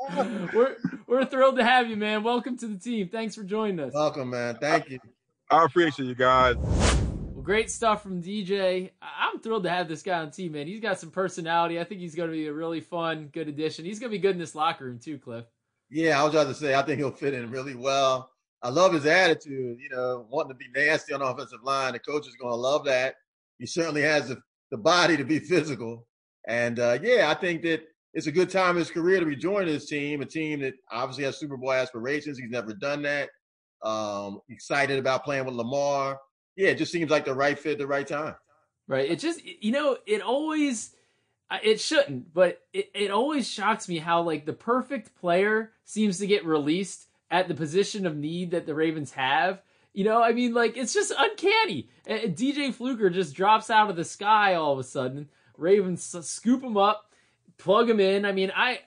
we're 0.52 0.76
we're 1.06 1.24
thrilled 1.24 1.56
to 1.56 1.64
have 1.64 1.88
you, 1.88 1.96
man. 1.96 2.22
Welcome 2.22 2.56
to 2.58 2.66
the 2.66 2.78
team. 2.78 3.08
Thanks 3.08 3.34
for 3.34 3.42
joining 3.42 3.80
us. 3.80 3.94
Welcome, 3.94 4.30
man. 4.30 4.56
Thank 4.60 4.90
you. 4.90 4.98
I 5.50 5.64
appreciate 5.64 6.06
you 6.06 6.14
guys. 6.14 6.56
Well, 7.42 7.46
great 7.46 7.72
stuff 7.72 8.04
from 8.04 8.22
DJ. 8.22 8.90
I'm 9.02 9.40
thrilled 9.40 9.64
to 9.64 9.68
have 9.70 9.88
this 9.88 10.04
guy 10.04 10.20
on 10.20 10.30
team, 10.30 10.52
man. 10.52 10.68
He's 10.68 10.78
got 10.78 11.00
some 11.00 11.10
personality. 11.10 11.80
I 11.80 11.82
think 11.82 12.00
he's 12.00 12.14
going 12.14 12.30
to 12.30 12.36
be 12.36 12.46
a 12.46 12.52
really 12.52 12.80
fun, 12.80 13.30
good 13.32 13.48
addition. 13.48 13.84
He's 13.84 13.98
going 13.98 14.12
to 14.12 14.16
be 14.16 14.22
good 14.22 14.36
in 14.36 14.38
this 14.38 14.54
locker 14.54 14.84
room 14.84 15.00
too, 15.00 15.18
Cliff. 15.18 15.44
Yeah, 15.90 16.20
I 16.20 16.22
was 16.22 16.34
about 16.34 16.46
to 16.46 16.54
say 16.54 16.72
I 16.76 16.82
think 16.82 16.98
he'll 17.00 17.10
fit 17.10 17.34
in 17.34 17.50
really 17.50 17.74
well. 17.74 18.30
I 18.62 18.68
love 18.68 18.92
his 18.92 19.06
attitude, 19.06 19.78
you 19.80 19.88
know, 19.90 20.24
wanting 20.30 20.50
to 20.50 20.54
be 20.54 20.66
nasty 20.72 21.14
on 21.14 21.18
the 21.18 21.26
offensive 21.26 21.64
line. 21.64 21.94
The 21.94 21.98
coach 21.98 22.28
is 22.28 22.36
going 22.36 22.52
to 22.52 22.56
love 22.56 22.84
that. 22.84 23.16
He 23.58 23.66
certainly 23.66 24.02
has 24.02 24.28
the, 24.28 24.40
the 24.70 24.78
body 24.78 25.16
to 25.16 25.24
be 25.24 25.40
physical. 25.40 26.06
And 26.46 26.78
uh, 26.78 27.00
yeah, 27.02 27.28
I 27.28 27.34
think 27.34 27.62
that 27.62 27.82
it's 28.14 28.28
a 28.28 28.32
good 28.32 28.50
time 28.50 28.76
in 28.76 28.78
his 28.78 28.90
career 28.92 29.18
to 29.18 29.26
be 29.26 29.34
joining 29.34 29.74
this 29.74 29.88
team, 29.88 30.22
a 30.22 30.26
team 30.26 30.60
that 30.60 30.74
obviously 30.92 31.24
has 31.24 31.40
Super 31.40 31.56
Bowl 31.56 31.72
aspirations. 31.72 32.38
He's 32.38 32.50
never 32.50 32.72
done 32.72 33.02
that. 33.02 33.30
Um, 33.82 34.38
excited 34.48 35.00
about 35.00 35.24
playing 35.24 35.44
with 35.44 35.56
Lamar. 35.56 36.20
Yeah, 36.56 36.68
it 36.68 36.78
just 36.78 36.92
seems 36.92 37.10
like 37.10 37.24
the 37.24 37.34
right 37.34 37.58
fit, 37.58 37.78
the 37.78 37.86
right 37.86 38.06
time. 38.06 38.34
Right. 38.86 39.10
It 39.10 39.18
just, 39.18 39.42
you 39.44 39.72
know, 39.72 39.96
it 40.06 40.22
always, 40.22 40.94
it 41.62 41.80
shouldn't, 41.80 42.34
but 42.34 42.60
it, 42.72 42.90
it 42.94 43.10
always 43.10 43.48
shocks 43.48 43.88
me 43.88 43.98
how 43.98 44.22
like 44.22 44.44
the 44.44 44.52
perfect 44.52 45.14
player 45.16 45.72
seems 45.84 46.18
to 46.18 46.26
get 46.26 46.44
released 46.44 47.08
at 47.30 47.48
the 47.48 47.54
position 47.54 48.06
of 48.06 48.16
need 48.16 48.50
that 48.50 48.66
the 48.66 48.74
Ravens 48.74 49.12
have. 49.12 49.62
You 49.94 50.04
know, 50.04 50.22
I 50.22 50.32
mean, 50.32 50.54
like 50.54 50.76
it's 50.76 50.94
just 50.94 51.12
uncanny. 51.16 51.88
DJ 52.06 52.72
Fluker 52.72 53.10
just 53.10 53.34
drops 53.34 53.70
out 53.70 53.90
of 53.90 53.96
the 53.96 54.04
sky 54.04 54.54
all 54.54 54.72
of 54.72 54.78
a 54.78 54.84
sudden. 54.84 55.28
Ravens 55.56 56.02
scoop 56.26 56.62
him 56.62 56.76
up, 56.76 57.10
plug 57.58 57.88
him 57.88 58.00
in. 58.00 58.24
I 58.24 58.32
mean, 58.32 58.52
I, 58.54 58.80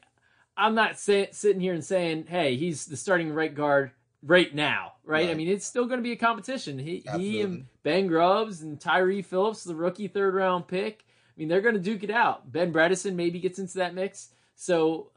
I'm 0.57 0.75
not 0.75 0.99
say, 0.99 1.29
sitting 1.31 1.61
here 1.61 1.73
and 1.73 1.85
saying, 1.85 2.25
hey, 2.27 2.55
he's 2.55 2.85
the 2.85 2.97
starting 2.97 3.33
right 3.33 3.53
guard 3.53 3.91
right 4.25 4.53
now, 4.53 4.93
right? 5.03 5.25
right. 5.25 5.29
I 5.29 5.33
mean, 5.35 5.47
it's 5.47 5.65
still 5.65 5.85
going 5.85 5.99
to 5.99 6.03
be 6.03 6.11
a 6.11 6.17
competition. 6.17 6.79
He, 6.79 7.03
he 7.15 7.41
and 7.41 7.65
Ben 7.83 8.07
Grubbs 8.07 8.61
and 8.61 8.79
Tyre 8.79 9.21
Phillips, 9.21 9.63
the 9.63 9.75
rookie 9.75 10.07
third 10.07 10.33
round 10.33 10.67
pick. 10.67 11.05
I 11.07 11.33
mean, 11.37 11.47
they're 11.47 11.61
going 11.61 11.75
to 11.75 11.81
duke 11.81 12.03
it 12.03 12.11
out. 12.11 12.51
Ben 12.51 12.73
Bredeson 12.73 13.15
maybe 13.15 13.39
gets 13.39 13.59
into 13.59 13.75
that 13.75 13.93
mix. 13.93 14.29
So 14.55 15.11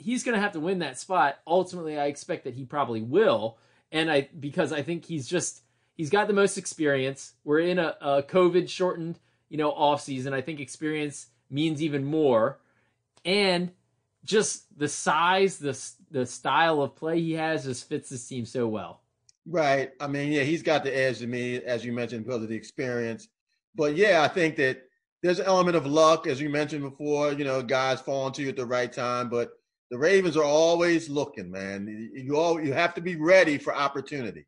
he's 0.00 0.24
going 0.24 0.34
to 0.34 0.40
have 0.40 0.52
to 0.52 0.60
win 0.60 0.80
that 0.80 0.98
spot. 0.98 1.38
Ultimately, 1.46 1.98
I 1.98 2.06
expect 2.06 2.44
that 2.44 2.54
he 2.54 2.64
probably 2.64 3.02
will, 3.02 3.58
and 3.92 4.10
I 4.10 4.28
because 4.38 4.72
I 4.72 4.82
think 4.82 5.04
he's 5.04 5.28
just 5.28 5.62
he's 5.96 6.10
got 6.10 6.26
the 6.26 6.32
most 6.32 6.56
experience. 6.56 7.34
We're 7.44 7.60
in 7.60 7.78
a, 7.78 7.96
a 8.00 8.22
COVID 8.22 8.68
shortened 8.68 9.18
you 9.48 9.58
know 9.58 9.70
off 9.70 10.00
season. 10.02 10.32
I 10.32 10.40
think 10.40 10.60
experience 10.60 11.26
means 11.50 11.82
even 11.82 12.04
more, 12.04 12.58
and 13.24 13.70
just 14.24 14.66
the 14.78 14.88
size, 14.88 15.58
the 15.58 15.78
the 16.10 16.26
style 16.26 16.82
of 16.82 16.96
play 16.96 17.20
he 17.20 17.32
has 17.32 17.64
just 17.64 17.88
fits 17.88 18.08
this 18.08 18.26
team 18.26 18.44
so 18.44 18.68
well. 18.68 19.02
Right. 19.46 19.92
I 20.00 20.06
mean, 20.06 20.32
yeah, 20.32 20.42
he's 20.42 20.62
got 20.62 20.84
the 20.84 20.96
edge 20.96 21.18
to 21.18 21.26
me, 21.26 21.56
as 21.56 21.84
you 21.84 21.92
mentioned, 21.92 22.24
because 22.24 22.42
of 22.42 22.48
the 22.48 22.56
experience. 22.56 23.28
But 23.74 23.96
yeah, 23.96 24.22
I 24.22 24.28
think 24.28 24.56
that 24.56 24.82
there's 25.22 25.38
an 25.38 25.46
element 25.46 25.76
of 25.76 25.86
luck, 25.86 26.26
as 26.26 26.40
you 26.40 26.50
mentioned 26.50 26.82
before. 26.82 27.32
You 27.32 27.44
know, 27.44 27.62
guys 27.62 28.00
falling 28.00 28.32
to 28.34 28.42
you 28.42 28.48
at 28.50 28.56
the 28.56 28.66
right 28.66 28.92
time, 28.92 29.28
but 29.28 29.52
the 29.90 29.98
Ravens 29.98 30.36
are 30.36 30.44
always 30.44 31.08
looking, 31.08 31.50
man. 31.50 32.10
You 32.14 32.36
all 32.36 32.60
you 32.60 32.72
have 32.72 32.94
to 32.94 33.00
be 33.00 33.16
ready 33.16 33.58
for 33.58 33.74
opportunity. 33.74 34.46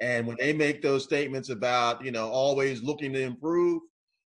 And 0.00 0.26
when 0.26 0.36
they 0.38 0.52
make 0.52 0.82
those 0.82 1.04
statements 1.04 1.48
about, 1.48 2.04
you 2.04 2.10
know, 2.10 2.28
always 2.28 2.82
looking 2.82 3.12
to 3.14 3.20
improve, 3.20 3.82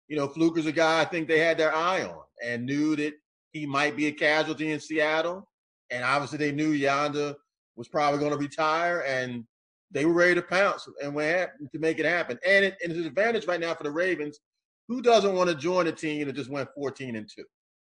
you 0.08 0.16
know, 0.16 0.26
Fluker's 0.26 0.66
a 0.66 0.72
guy 0.72 1.02
I 1.02 1.04
think 1.04 1.28
they 1.28 1.40
had 1.40 1.58
their 1.58 1.74
eye 1.74 2.02
on 2.04 2.22
and 2.42 2.64
knew 2.64 2.96
that 2.96 3.14
he 3.52 3.66
might 3.66 3.96
be 3.96 4.06
a 4.06 4.12
casualty 4.12 4.72
in 4.72 4.80
Seattle. 4.80 5.48
And 5.90 6.04
obviously 6.04 6.38
they 6.38 6.52
knew 6.52 6.72
Yanda 6.72 7.34
was 7.76 7.88
probably 7.88 8.20
going 8.20 8.32
to 8.32 8.38
retire 8.38 9.04
and 9.06 9.44
they 9.90 10.04
were 10.04 10.12
ready 10.12 10.34
to 10.34 10.42
pounce 10.42 10.86
and 11.02 11.14
went 11.14 11.50
to 11.72 11.78
make 11.78 11.98
it 11.98 12.04
happen. 12.04 12.38
And, 12.46 12.66
it, 12.66 12.76
and 12.82 12.92
it's 12.92 13.00
an 13.00 13.06
advantage 13.06 13.46
right 13.46 13.60
now 13.60 13.74
for 13.74 13.84
the 13.84 13.90
Ravens. 13.90 14.40
Who 14.88 15.00
doesn't 15.02 15.34
want 15.34 15.48
to 15.48 15.54
join 15.54 15.86
a 15.86 15.92
team 15.92 16.26
that 16.26 16.36
just 16.36 16.50
went 16.50 16.68
14 16.74 17.16
and 17.16 17.28
2? 17.28 17.42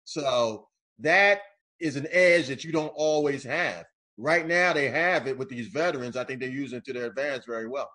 So 0.05 0.69
that 0.99 1.41
is 1.81 1.97
an 1.97 2.07
edge 2.11 2.47
that 2.49 2.65
you 2.65 2.73
don't 2.73 2.93
always 2.95 3.45
have. 3.45 3.85
Right 4.19 4.47
now, 4.47 4.73
they 4.73 4.89
have 4.89 5.27
it 5.27 5.37
with 5.37 5.49
these 5.49 5.69
veterans. 5.69 6.17
I 6.17 6.25
think 6.25 6.41
they're 6.41 6.51
using 6.51 6.79
it 6.79 6.85
to 6.87 6.93
their 6.93 7.07
advantage 7.07 7.45
very 7.47 7.69
well. 7.69 7.91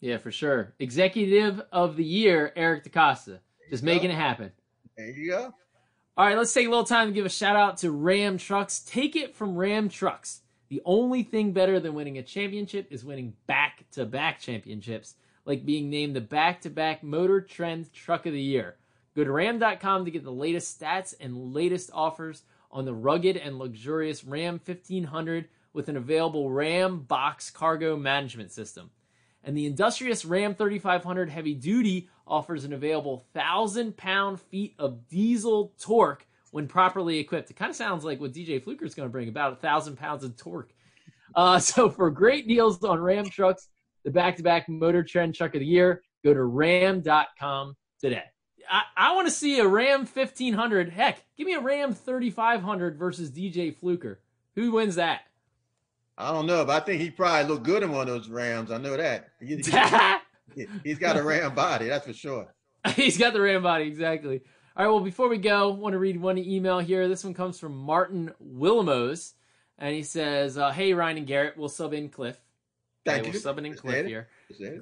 Yeah, 0.00 0.18
for 0.18 0.30
sure. 0.30 0.74
Executive 0.78 1.60
of 1.72 1.96
the 1.96 2.04
year, 2.04 2.52
Eric 2.56 2.84
DeCosta, 2.84 3.40
just 3.70 3.82
making 3.82 4.08
go. 4.08 4.14
it 4.14 4.18
happen. 4.18 4.52
There 4.96 5.10
you 5.10 5.30
go. 5.30 5.52
All 6.18 6.26
right, 6.26 6.36
let's 6.36 6.52
take 6.52 6.66
a 6.66 6.70
little 6.70 6.82
time 6.82 7.06
to 7.06 7.12
give 7.12 7.26
a 7.26 7.28
shout 7.28 7.54
out 7.54 7.76
to 7.76 7.92
Ram 7.92 8.38
Trucks. 8.38 8.80
Take 8.80 9.14
it 9.14 9.36
from 9.36 9.56
Ram 9.56 9.88
Trucks. 9.88 10.40
The 10.68 10.82
only 10.84 11.22
thing 11.22 11.52
better 11.52 11.78
than 11.78 11.94
winning 11.94 12.18
a 12.18 12.24
championship 12.24 12.88
is 12.90 13.04
winning 13.04 13.34
back 13.46 13.84
to 13.92 14.04
back 14.04 14.40
championships, 14.40 15.14
like 15.44 15.64
being 15.64 15.88
named 15.90 16.16
the 16.16 16.20
back 16.20 16.60
to 16.62 16.70
back 16.70 17.04
Motor 17.04 17.40
Trend 17.40 17.92
Truck 17.92 18.26
of 18.26 18.32
the 18.32 18.40
Year. 18.40 18.74
Go 19.14 19.22
to 19.22 19.30
ram.com 19.30 20.04
to 20.04 20.10
get 20.10 20.24
the 20.24 20.32
latest 20.32 20.80
stats 20.80 21.14
and 21.20 21.54
latest 21.54 21.88
offers 21.94 22.42
on 22.72 22.84
the 22.84 22.94
rugged 22.94 23.36
and 23.36 23.56
luxurious 23.56 24.24
Ram 24.24 24.54
1500 24.54 25.48
with 25.72 25.88
an 25.88 25.96
available 25.96 26.50
Ram 26.50 27.02
box 27.02 27.48
cargo 27.48 27.96
management 27.96 28.50
system. 28.50 28.90
And 29.48 29.56
the 29.56 29.64
industrious 29.64 30.26
Ram 30.26 30.54
3500 30.54 31.30
heavy 31.30 31.54
duty 31.54 32.10
offers 32.26 32.64
an 32.66 32.74
available 32.74 33.24
1,000 33.32 33.96
pound 33.96 34.38
feet 34.38 34.74
of 34.78 35.08
diesel 35.08 35.72
torque 35.80 36.26
when 36.50 36.68
properly 36.68 37.18
equipped. 37.18 37.50
It 37.50 37.54
kind 37.54 37.70
of 37.70 37.74
sounds 37.74 38.04
like 38.04 38.20
what 38.20 38.34
DJ 38.34 38.62
Fluker 38.62 38.84
is 38.84 38.94
going 38.94 39.08
to 39.08 39.10
bring 39.10 39.30
about 39.30 39.52
a 39.52 39.54
1,000 39.54 39.96
pounds 39.96 40.22
of 40.22 40.36
torque. 40.36 40.74
Uh, 41.34 41.58
so 41.60 41.88
for 41.88 42.10
great 42.10 42.46
deals 42.46 42.84
on 42.84 43.00
Ram 43.00 43.24
trucks, 43.24 43.68
the 44.04 44.10
back 44.10 44.36
to 44.36 44.42
back 44.42 44.68
Motor 44.68 45.02
Trend 45.02 45.34
Truck 45.34 45.54
of 45.54 45.60
the 45.60 45.66
Year, 45.66 46.02
go 46.22 46.34
to 46.34 46.44
ram.com 46.44 47.74
today. 48.02 48.24
I, 48.70 48.82
I 48.98 49.14
want 49.14 49.28
to 49.28 49.32
see 49.32 49.60
a 49.60 49.66
Ram 49.66 50.00
1500. 50.00 50.90
Heck, 50.90 51.24
give 51.38 51.46
me 51.46 51.54
a 51.54 51.60
Ram 51.60 51.94
3500 51.94 52.98
versus 52.98 53.30
DJ 53.30 53.74
Fluker. 53.74 54.20
Who 54.56 54.72
wins 54.72 54.96
that? 54.96 55.22
I 56.20 56.32
don't 56.32 56.46
know, 56.46 56.64
but 56.64 56.82
I 56.82 56.84
think 56.84 57.00
he 57.00 57.10
probably 57.10 57.48
looked 57.48 57.62
good 57.62 57.84
in 57.84 57.92
one 57.92 58.08
of 58.08 58.08
those 58.08 58.28
Rams. 58.28 58.72
I 58.72 58.78
know 58.78 58.96
that. 58.96 59.28
He, 59.40 59.54
has 59.54 59.68
got 60.98 61.16
a 61.16 61.22
Ram 61.22 61.54
body, 61.54 61.86
that's 61.86 62.06
for 62.06 62.12
sure. 62.12 62.52
He's 62.96 63.16
got 63.16 63.34
the 63.34 63.40
Ram 63.40 63.62
body, 63.62 63.84
exactly. 63.84 64.42
All 64.76 64.84
right, 64.84 64.90
well, 64.90 65.00
before 65.00 65.28
we 65.28 65.38
go, 65.38 65.70
I 65.70 65.76
want 65.76 65.92
to 65.92 65.98
read 66.00 66.20
one 66.20 66.36
email 66.36 66.80
here. 66.80 67.06
This 67.06 67.22
one 67.22 67.34
comes 67.34 67.60
from 67.60 67.76
Martin 67.76 68.32
Willamos, 68.44 69.34
and 69.78 69.94
he 69.94 70.02
says, 70.02 70.58
uh, 70.58 70.72
Hey, 70.72 70.92
Ryan 70.92 71.18
and 71.18 71.26
Garrett, 71.26 71.56
we'll 71.56 71.68
sub 71.68 71.94
in 71.94 72.08
Cliff. 72.08 72.36
Thank 73.04 73.20
okay, 73.20 73.32
you. 73.32 73.40
We'll 73.44 73.54
subbing 73.54 73.66
in 73.66 73.74
Cliff 73.74 74.06
here. 74.06 74.28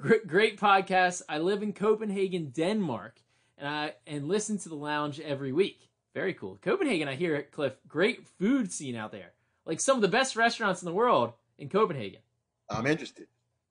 Great, 0.01 0.27
great 0.27 0.59
podcast. 0.59 1.21
I 1.29 1.37
live 1.37 1.61
in 1.61 1.71
Copenhagen, 1.71 2.49
Denmark, 2.49 3.21
and 3.59 3.67
I 3.69 3.93
and 4.07 4.27
listen 4.27 4.57
to 4.59 4.69
the 4.69 4.75
lounge 4.75 5.19
every 5.19 5.53
week. 5.53 5.87
Very 6.15 6.33
cool. 6.33 6.57
Copenhagen, 6.63 7.07
I 7.07 7.13
hear, 7.13 7.35
it, 7.35 7.51
Cliff, 7.51 7.73
great 7.87 8.25
food 8.39 8.71
scene 8.71 8.95
out 8.95 9.11
there 9.11 9.33
like 9.67 9.79
some 9.79 9.97
of 9.97 10.01
the 10.01 10.07
best 10.07 10.35
restaurants 10.35 10.81
in 10.81 10.85
the 10.85 10.93
world 10.93 11.33
in 11.59 11.69
Copenhagen. 11.69 12.21
I'm 12.69 12.87
interested. 12.87 13.27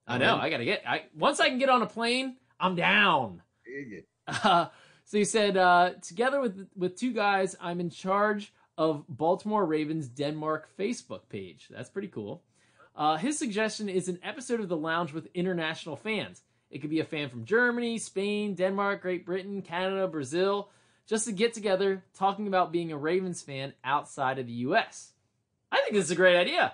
I'm 0.07 0.23
i 0.23 0.25
know. 0.25 0.37
I 0.37 0.51
gotta 0.51 0.65
get. 0.65 0.83
I 0.87 1.05
once 1.17 1.41
I 1.41 1.49
can 1.49 1.59
get 1.59 1.69
on 1.69 1.83
a 1.83 1.87
plane, 1.87 2.37
I'm 2.61 2.77
down. 2.77 3.43
Uh, 4.29 4.67
so 5.05 5.19
he 5.19 5.25
said, 5.25 5.57
uh, 5.57 5.93
together 6.03 6.41
with 6.41 6.69
with 6.77 6.97
two 6.97 7.13
guys, 7.13 7.57
I'm 7.61 7.81
in 7.81 7.91
charge 7.91 8.53
of 8.79 9.05
Baltimore 9.09 9.65
Ravens 9.65 10.07
Denmark 10.07 10.69
Facebook 10.79 11.29
page. 11.29 11.67
That's 11.71 11.91
pretty 11.91 12.09
cool. 12.09 12.43
Uh, 12.95 13.17
his 13.17 13.39
suggestion 13.39 13.89
is 13.89 14.09
an 14.09 14.19
episode 14.23 14.61
of 14.61 14.69
the 14.69 14.77
Lounge 14.77 15.13
with 15.13 15.29
international 15.35 15.97
fans. 15.97 16.43
It 16.71 16.81
could 16.81 16.91
be 16.91 17.01
a 17.01 17.05
fan 17.05 17.29
from 17.29 17.45
Germany, 17.45 17.99
Spain, 17.99 18.55
Denmark, 18.55 19.03
Great 19.03 19.25
Britain, 19.27 19.63
Canada, 19.63 20.09
Brazil, 20.09 20.71
just 21.07 21.27
to 21.27 21.33
get 21.33 21.55
together 21.55 22.03
talking 22.15 22.47
about 22.47 22.73
being 22.73 22.93
a 22.93 22.97
Ravens 22.97 23.43
fan 23.43 23.73
outside 23.85 24.39
of 24.39 24.47
the 24.47 24.53
U.S. 24.53 25.13
I 25.77 25.83
think 25.83 25.95
this 25.95 26.05
is 26.05 26.11
a 26.11 26.17
great 26.17 26.37
idea. 26.37 26.73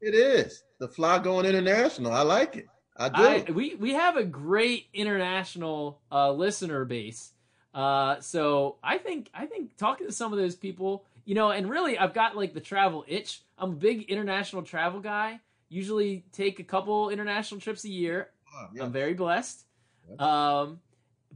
It 0.00 0.14
is. 0.14 0.64
The 0.78 0.88
fly 0.88 1.18
going 1.18 1.44
international. 1.44 2.12
I 2.12 2.22
like 2.22 2.56
it. 2.56 2.66
I 2.96 3.08
do. 3.08 3.22
I, 3.22 3.52
we 3.52 3.74
we 3.74 3.92
have 3.92 4.16
a 4.16 4.24
great 4.24 4.86
international 4.94 6.00
uh, 6.10 6.32
listener 6.32 6.84
base. 6.84 7.32
Uh, 7.74 8.20
so 8.20 8.76
I 8.82 8.98
think 8.98 9.30
I 9.34 9.46
think 9.46 9.76
talking 9.76 10.06
to 10.06 10.12
some 10.12 10.32
of 10.32 10.38
those 10.38 10.56
people, 10.56 11.04
you 11.24 11.34
know, 11.34 11.50
and 11.50 11.68
really 11.68 11.98
I've 11.98 12.14
got 12.14 12.36
like 12.36 12.54
the 12.54 12.60
travel 12.60 13.04
itch. 13.06 13.42
I'm 13.58 13.72
a 13.72 13.76
big 13.76 14.08
international 14.10 14.62
travel 14.62 15.00
guy. 15.00 15.40
Usually 15.68 16.24
take 16.32 16.58
a 16.58 16.64
couple 16.64 17.10
international 17.10 17.60
trips 17.60 17.84
a 17.84 17.90
year. 17.90 18.30
Oh, 18.54 18.68
yeah. 18.72 18.84
I'm 18.84 18.92
very 18.92 19.14
blessed. 19.14 19.64
Um, 20.18 20.80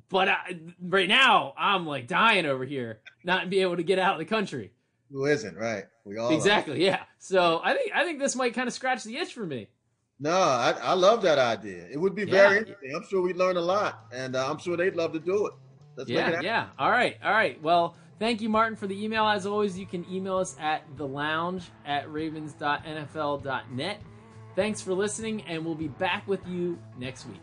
but 0.08 0.28
I, 0.28 0.58
right 0.80 1.08
now 1.08 1.52
I'm 1.58 1.86
like 1.86 2.06
dying 2.06 2.46
over 2.46 2.64
here, 2.64 3.00
not 3.22 3.50
be 3.50 3.60
able 3.60 3.76
to 3.76 3.82
get 3.82 3.98
out 3.98 4.14
of 4.14 4.18
the 4.18 4.24
country. 4.24 4.72
Who 5.12 5.26
isn't 5.26 5.56
right? 5.56 5.84
We 6.04 6.16
all 6.16 6.34
exactly, 6.34 6.74
are. 6.74 6.90
yeah. 6.90 7.02
So 7.18 7.60
I 7.62 7.74
think 7.74 7.92
I 7.94 8.04
think 8.04 8.18
this 8.18 8.34
might 8.34 8.54
kind 8.54 8.66
of 8.66 8.74
scratch 8.74 9.04
the 9.04 9.16
itch 9.18 9.34
for 9.34 9.44
me. 9.46 9.68
No, 10.18 10.30
I, 10.30 10.74
I 10.82 10.94
love 10.94 11.22
that 11.22 11.38
idea. 11.38 11.86
It 11.90 11.98
would 11.98 12.14
be 12.14 12.24
very 12.24 12.54
yeah. 12.54 12.60
interesting. 12.60 12.92
I'm 12.94 13.04
sure 13.08 13.22
we'd 13.22 13.36
learn 13.36 13.56
a 13.56 13.60
lot, 13.60 14.06
and 14.12 14.36
uh, 14.36 14.48
I'm 14.48 14.58
sure 14.58 14.76
they'd 14.76 14.94
love 14.94 15.12
to 15.14 15.18
do 15.18 15.46
it. 15.46 15.52
Let's 15.96 16.08
yeah, 16.08 16.30
it 16.30 16.44
yeah. 16.44 16.68
All 16.78 16.90
right, 16.90 17.16
all 17.22 17.32
right. 17.32 17.60
Well, 17.62 17.96
thank 18.18 18.40
you, 18.40 18.48
Martin, 18.48 18.76
for 18.76 18.86
the 18.86 19.04
email. 19.04 19.26
As 19.26 19.46
always, 19.46 19.78
you 19.78 19.84
can 19.84 20.06
email 20.10 20.38
us 20.38 20.56
at 20.60 20.84
the 20.96 21.06
lounge 21.06 21.64
at 21.84 22.10
ravens.nfl.net. 22.10 24.00
Thanks 24.54 24.80
for 24.80 24.94
listening, 24.94 25.42
and 25.42 25.64
we'll 25.64 25.74
be 25.74 25.88
back 25.88 26.26
with 26.28 26.46
you 26.46 26.78
next 26.98 27.26
week. 27.26 27.40